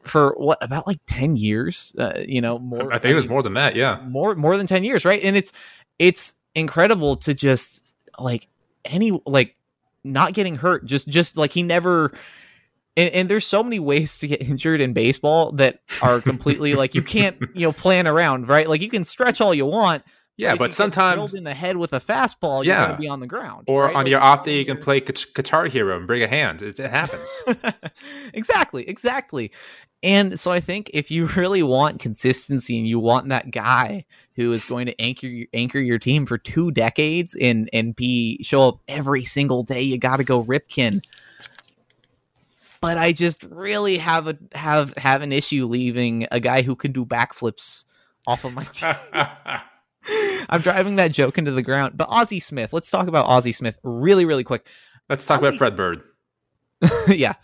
[0.02, 3.42] for what about like 10 years uh, you know more i think it was more
[3.42, 5.54] than that yeah more more than 10 years right and it's
[5.98, 8.50] it's incredible to just like
[8.84, 9.56] any like
[10.04, 12.12] not getting hurt just just like he never
[12.96, 16.96] and, and, there's so many ways to get injured in baseball that are completely like
[16.96, 18.68] you can't you know plan around right?
[18.68, 20.04] Like you can stretch all you want
[20.38, 22.86] yeah but sometimes in the head with a fastball you're yeah.
[22.88, 23.96] going to be on the ground or right?
[23.96, 26.62] on like, your off uh, day you can play guitar hero and bring a hand.
[26.62, 27.44] It, it happens.
[28.34, 29.52] Exactly exactly.
[30.02, 34.52] And so i think if you really want consistency and you want that guy who
[34.52, 38.80] is going to anchor anchor your team for two decades and and be show up
[38.88, 41.02] every single day you got to go ripken
[42.84, 46.92] but I just really have a have have an issue leaving a guy who can
[46.92, 47.86] do backflips
[48.28, 48.94] off of my team.
[50.50, 51.96] I'm driving that joke into the ground.
[51.96, 54.68] But Ozzie Smith, let's talk about Ozzie Smith really, really quick.
[55.08, 56.02] Let's talk Ozzie about Fred Bird.
[57.08, 57.36] yeah.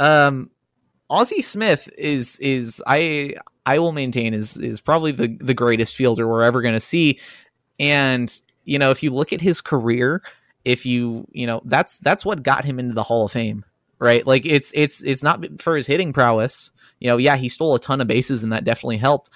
[0.00, 0.50] Um
[1.10, 3.34] Ozzie Smith is is I
[3.66, 7.20] I will maintain is is probably the the greatest fielder we're ever gonna see.
[7.78, 8.34] And,
[8.64, 10.22] you know, if you look at his career,
[10.64, 13.62] if you you know, that's that's what got him into the Hall of Fame
[13.98, 14.26] right?
[14.26, 16.72] Like it's it's it's not for his hitting prowess.
[17.00, 19.30] You know, yeah, he stole a ton of bases and that definitely helped.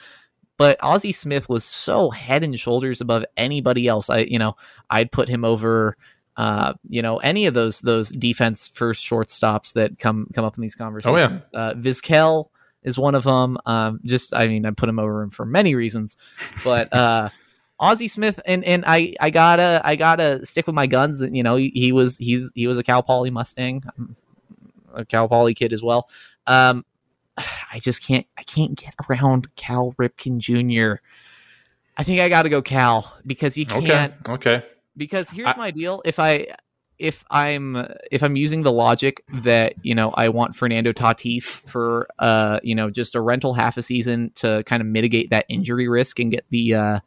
[0.56, 4.10] But Ozzie Smith was so head and shoulders above anybody else.
[4.10, 4.56] I you know,
[4.88, 5.96] I'd put him over
[6.36, 10.62] uh, you know, any of those those defense first shortstops that come come up in
[10.62, 11.44] these conversations.
[11.44, 11.60] Oh, yeah.
[11.60, 12.46] Uh, Vizquel
[12.82, 13.58] is one of them.
[13.66, 16.16] Um, just I mean, I put him over him for many reasons,
[16.64, 17.28] but uh
[17.80, 21.22] Ozzie Smith, and and I I gotta I gotta stick with my guns.
[21.22, 23.82] You know, he, he was he's he was a Cal Poly Mustang,
[24.94, 26.08] a Cal Poly kid as well.
[26.46, 26.84] Um,
[27.72, 31.00] I just can't I can't get around Cal Ripken Jr.
[31.96, 34.62] I think I got to go Cal because he can't Okay.
[34.96, 36.46] because here's I- my deal if i
[36.98, 37.76] if i'm
[38.10, 42.74] if i'm using the logic that you know i want fernando tatis for uh you
[42.74, 46.30] know just a rental half a season to kind of mitigate that injury risk and
[46.30, 47.00] get the uh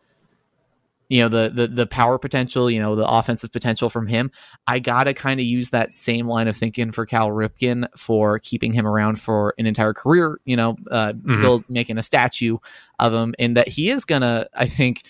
[1.10, 4.32] you know the the the power potential you know the offensive potential from him
[4.68, 8.72] i gotta kind of use that same line of thinking for cal ripken for keeping
[8.74, 11.42] him around for an entire career you know uh Mhm.
[11.42, 12.58] build making a statue
[13.00, 15.02] of him and that he is gonna i think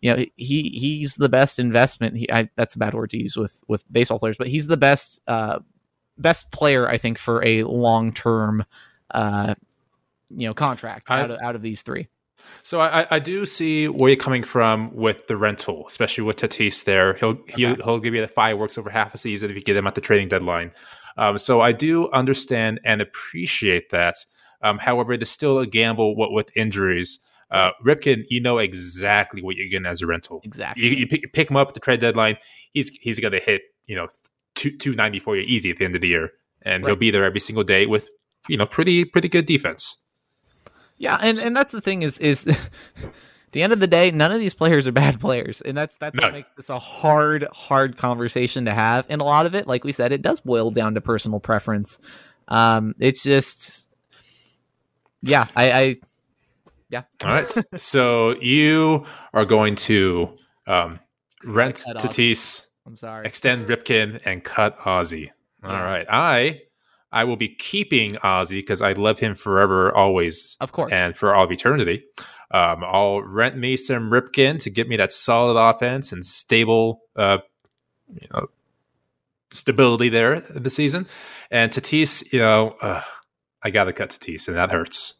[0.00, 3.36] you know he he's the best investment he, I, that's a bad word to use
[3.36, 5.58] with with baseball players but he's the best uh
[6.18, 8.64] best player i think for a long term
[9.10, 9.54] uh
[10.30, 12.08] you know contract I- out of out of these three
[12.62, 16.84] So I, I- do see where you're coming from with the rental, especially with Tatis.
[16.84, 19.76] There, he'll he'll, he'll give you the fireworks over half a season if you get
[19.76, 20.72] him at the trading deadline.
[21.16, 24.14] Um, so I do understand and appreciate that.
[24.62, 27.20] Um, however, there's still a gamble what with injuries.
[27.50, 30.40] Uh, Ripken, you know exactly what you're getting as a rental.
[30.42, 32.36] exactly You, you pick, pick him up at the trade deadline.
[32.72, 34.08] He's he's gonna hit you know
[34.54, 36.30] two two ninety for you easy at the end of the year,
[36.62, 38.08] and he'll be there every single day with
[38.48, 39.98] you know pretty pretty good defense.
[40.98, 42.44] Yeah and and that's the thing is is
[43.52, 46.18] the end of the day none of these players are bad players and that's that's
[46.18, 46.26] No.
[46.28, 49.84] what makes this a hard hard conversation to have and a lot of it like
[49.84, 52.00] we said it does boil down to personal preference
[52.48, 53.90] um it's just
[55.22, 55.96] yeah i i
[56.90, 57.02] yeah.
[57.24, 57.50] All right.
[57.76, 60.30] so you are going to
[60.68, 61.00] um,
[61.42, 61.82] rent.
[61.86, 65.32] Tatis, i'm sorry extend Ripken, and cut Ozzie.
[65.64, 65.82] All Yeah.
[65.82, 66.06] right.
[66.08, 66.60] I
[67.14, 71.34] I will be keeping Ozzie because I love him forever, always, of course and for
[71.34, 72.04] all of eternity.
[72.50, 77.38] Um, I'll rent me some Ripken to get me that solid offense and stable, uh,
[78.12, 78.48] you know,
[79.50, 81.06] stability there this season.
[81.50, 83.02] And Tatis, you know, uh,
[83.62, 85.14] I got to cut Tatis, and that hurts.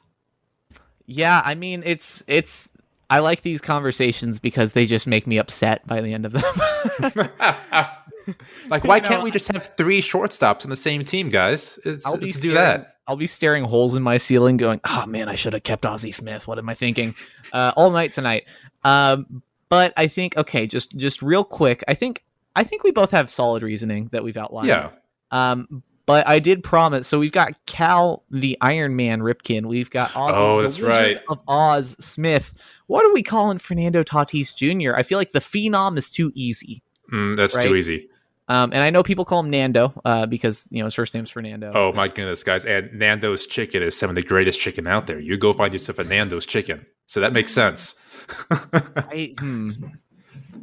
[1.06, 2.76] Yeah, I mean it's it's
[3.08, 7.30] I like these conversations because they just make me upset by the end of them.
[8.68, 11.78] like, why You can't we just have three shortstops on the same team, guys?
[11.84, 12.96] It's, I'll be let's do staring, that.
[13.06, 16.12] I'll be staring holes in my ceiling, going, "Oh man, I should have kept Ozzie
[16.12, 17.14] Smith." What am I thinking?
[17.52, 18.46] Uh, all night tonight.
[18.82, 21.84] Um, but I think okay, just just real quick.
[21.86, 22.24] I think
[22.56, 24.66] I think we both have solid reasoning that we've outlined.
[24.66, 24.90] Yeah.
[25.30, 27.06] Um, but I did promise.
[27.06, 29.66] So we've got Cal, the Iron Man Ripken.
[29.66, 31.18] We've got Ozzie, Oh, that's right.
[31.30, 32.52] of Oz Smith.
[32.88, 34.94] What are we calling Fernando Tatis Jr.?
[34.96, 36.82] I feel like the phenom is too easy.
[37.12, 37.66] Mm, that's Right.
[37.68, 38.08] too easy.
[38.46, 41.30] Um, and I know people call him Nando uh, because you know his first name's
[41.30, 41.72] Fernando.
[41.74, 42.64] Oh my goodness, guys!
[42.66, 45.18] And Nando's chicken is some of the greatest chicken out there.
[45.18, 47.94] You go find yourself a Nando's chicken, so that makes sense.
[48.50, 49.64] I, hmm.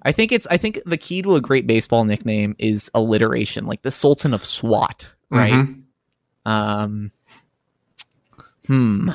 [0.04, 0.46] I think it's.
[0.48, 4.46] I think the key to a great baseball nickname is alliteration, like the Sultan of
[4.46, 5.54] SWAT, right?
[5.54, 5.84] Mhm.
[6.46, 7.12] Um,
[8.68, 9.10] hmm.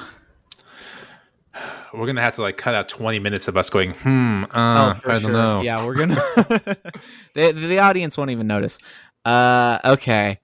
[1.93, 4.45] We're gonna have to like cut out twenty minutes of us going, hmm.
[4.45, 5.33] Uh, oh, for I don't sure.
[5.33, 5.63] know.
[5.63, 6.15] Yeah, we're gonna.
[7.35, 8.79] the the audience won't even notice.
[9.25, 10.39] Uh, okay.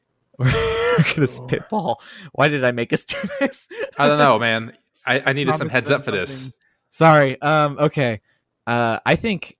[0.38, 2.00] We're gonna spitball.
[2.32, 3.68] Why did I make us do this?
[3.96, 4.72] I don't know, man.
[5.06, 6.52] I, I needed some heads up for this.
[6.90, 7.40] Sorry.
[7.40, 7.78] Um.
[7.78, 8.20] Okay.
[8.66, 8.98] Uh.
[9.06, 9.56] I think.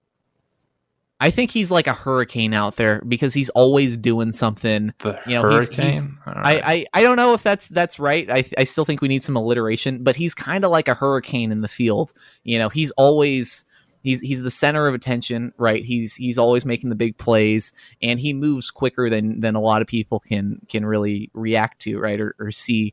[1.24, 4.92] I think he's like a hurricane out there because he's always doing something.
[4.98, 5.86] The You know, he's- hurricane.
[5.90, 6.60] he's- All right.
[6.64, 8.30] I, I I don't know if that's that's right.
[8.30, 11.50] I I still think we need some alliteration, but he's kind of like a hurricane
[11.52, 12.12] in the field.
[12.42, 13.64] You know, he's always
[14.02, 15.82] he's he's the center of attention, right?
[15.82, 17.72] He's he's always making the big plays,
[18.02, 21.98] and he moves quicker than than a lot of people can can really react to,
[21.98, 22.92] right, or, or see.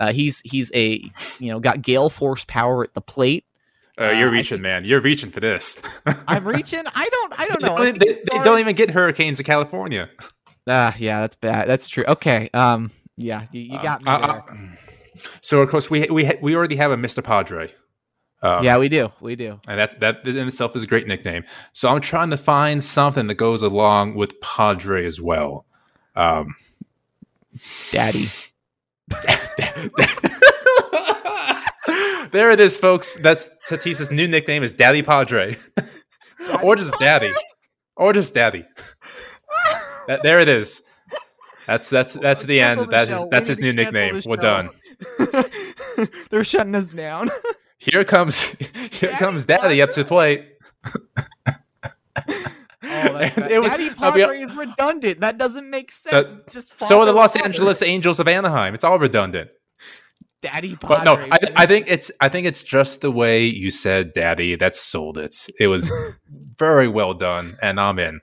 [0.00, 1.00] Uh, he's he's a
[1.38, 3.44] you know got gale force power at the plate.
[4.00, 4.84] Uh, you're Uh, reaching, man.
[4.84, 5.80] You're reaching for this.
[6.26, 6.82] I'm reaching.
[6.94, 7.38] I don't.
[7.40, 7.76] I don't know.
[7.78, 10.08] Don't, they- they don't even get hurricanes in California.
[10.68, 11.68] Ah, yeah, that's bad.
[11.68, 12.04] That's true.
[12.08, 12.48] Okay.
[12.54, 12.90] Um.
[13.16, 14.30] Yeah, you, you got me Uh, there.
[14.30, 14.42] uh,
[15.42, 17.22] so of course we we we already have a Mr.
[17.22, 17.68] Padre.
[18.42, 19.10] Um, yeah, we do.
[19.20, 19.60] We do.
[19.68, 21.44] and that that in itself is a great nickname.
[21.72, 25.66] So I'm trying to find something that goes along with Padre as well.
[26.16, 26.56] Um,
[27.92, 28.30] Daddy.
[32.30, 33.16] there it is, folks.
[33.16, 35.56] That's Tatis's new nickname is Daddy Padre,
[36.62, 37.32] or just Daddy,
[37.96, 38.64] or just Daddy.
[40.06, 40.82] That, there it is.
[41.66, 42.90] That's that's that's the Cancel end.
[42.90, 44.20] the That's his, that's his new nickname.
[44.26, 44.70] We're done.
[46.30, 47.28] They're shutting us down.
[47.78, 48.42] Here comes
[48.90, 50.48] here comes Daddy up to the plate.
[52.84, 53.50] Oh, that's And bad.
[53.52, 55.20] it was- Daddy I'll be- Padre is redundant.
[55.20, 56.30] That doesn't make sense.
[56.30, 57.36] That- Just So are the Los.
[57.36, 58.74] Angeles Angels of Anaheim.
[58.74, 59.50] It's all redundant.
[60.42, 64.12] Daddy But no, I, I think it's I think it's just the way you said
[64.12, 65.46] "daddy" that sold it.
[65.58, 65.88] It was
[66.58, 68.20] very well done, and I'm in.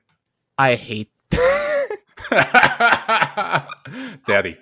[0.57, 1.09] I hate.
[4.27, 4.57] Daddy.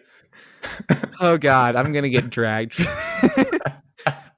[1.19, 2.79] Oh God, I'm gonna get dragged.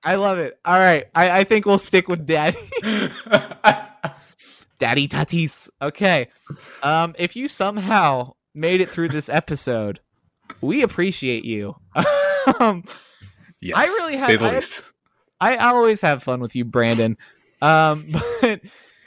[0.02, 0.58] I love it.
[0.64, 2.58] All right, I, I think we'll stick with Daddy.
[4.80, 5.70] Daddy Tatis.
[5.82, 6.30] Okay.
[6.82, 10.00] Um, if you somehow made it through this episode,
[10.62, 11.76] we appreciate you.
[12.62, 12.86] um,
[13.62, 14.84] yes, I really have- say the I least.
[15.42, 17.18] I I always have fun with you, Brandon.
[17.62, 18.08] Um,
[18.42, 18.62] but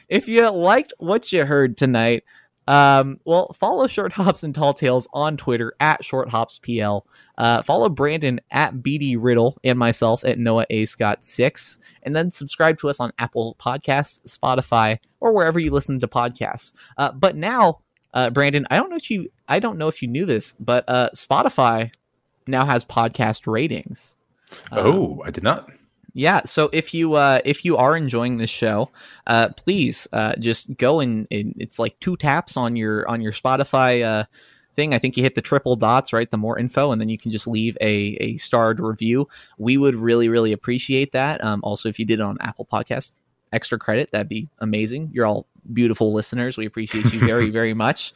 [0.09, 2.25] if you liked what you heard tonight,
[2.69, 7.05] um, well, follow Short Hops and Tall Tales on Twitter at Short Hops PL.
[7.37, 12.31] Uh, follow Brandon at BD Riddle and myself at Noah A Scott six, and then
[12.31, 16.73] subscribe to us on Apple Podcasts, Spotify, or wherever you listen to podcasts.
[16.99, 17.81] Uh, but now,
[18.15, 20.85] uh, Brandon, I don't know if you I don't know if you knew this, but
[20.89, 21.93] uh, Spotify
[22.47, 24.17] now has podcast ratings.
[24.71, 25.69] Um, oh, I did not.
[26.15, 28.91] yeah so if you uh if you are enjoying this show
[29.27, 33.33] uh please uh just go and, and it's like two taps on your on your
[33.33, 34.25] spotify uh
[34.75, 34.95] thing.
[34.95, 36.31] I think you hit the triple dots right?
[36.31, 39.29] The more info and then you can just leave a a starred review.
[39.59, 41.43] We would really really appreciate that.
[41.45, 43.15] Um also if you did it on apple podcast
[43.53, 44.11] extra credit.
[44.13, 45.11] That'd be amazing.
[45.13, 46.57] You're all beautiful listeners.
[46.59, 48.13] We appreciate you very very much.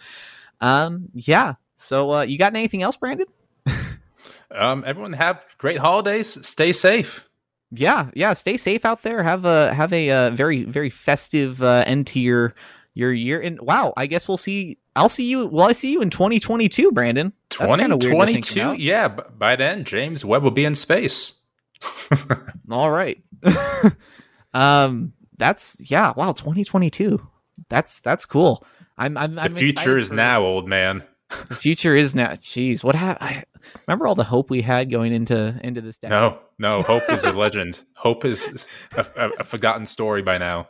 [0.60, 3.26] Um yeah so uh you got anything else brandon
[4.50, 6.46] Um, everyone have great holidays.
[6.46, 7.24] Stay safe.
[7.72, 11.82] yeah yeah stay safe out there have a have a uh, very very festive uh,
[11.84, 12.54] end to your
[12.94, 16.00] your year and wow i guess we'll see i'll see you well i see you
[16.00, 18.82] in 2022 brandon That's kinda weird to think 2022.
[18.82, 21.34] Yeah, b- by then James Webb will be in space.
[22.70, 23.18] all right
[24.54, 27.20] um that's yeah wow 2022
[27.68, 28.64] that's that's cool
[28.96, 31.02] i'm i'm, The I'm future is now, old man.
[31.48, 33.28] The future is now jeez what happened?
[33.30, 33.44] I
[33.86, 36.82] remember all the hope we had going into into this decade No, no.
[36.82, 37.84] Hope is a legend.
[37.96, 38.66] Hope is
[38.96, 40.68] a, a, a forgotten story by now.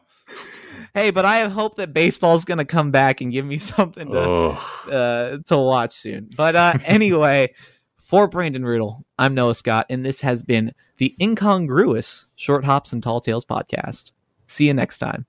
[0.94, 4.18] hey but i have hope that baseball's gonna come back and give me something to
[4.18, 6.30] Oh, uh, to watch soon.
[6.36, 7.52] But uh, anyway,
[8.00, 13.02] for Brandon Riddle, I'm Noah Scott, and this has been the incongruous Short Hops and
[13.02, 14.12] Tall Tales podcast.
[14.46, 15.26] See you next time.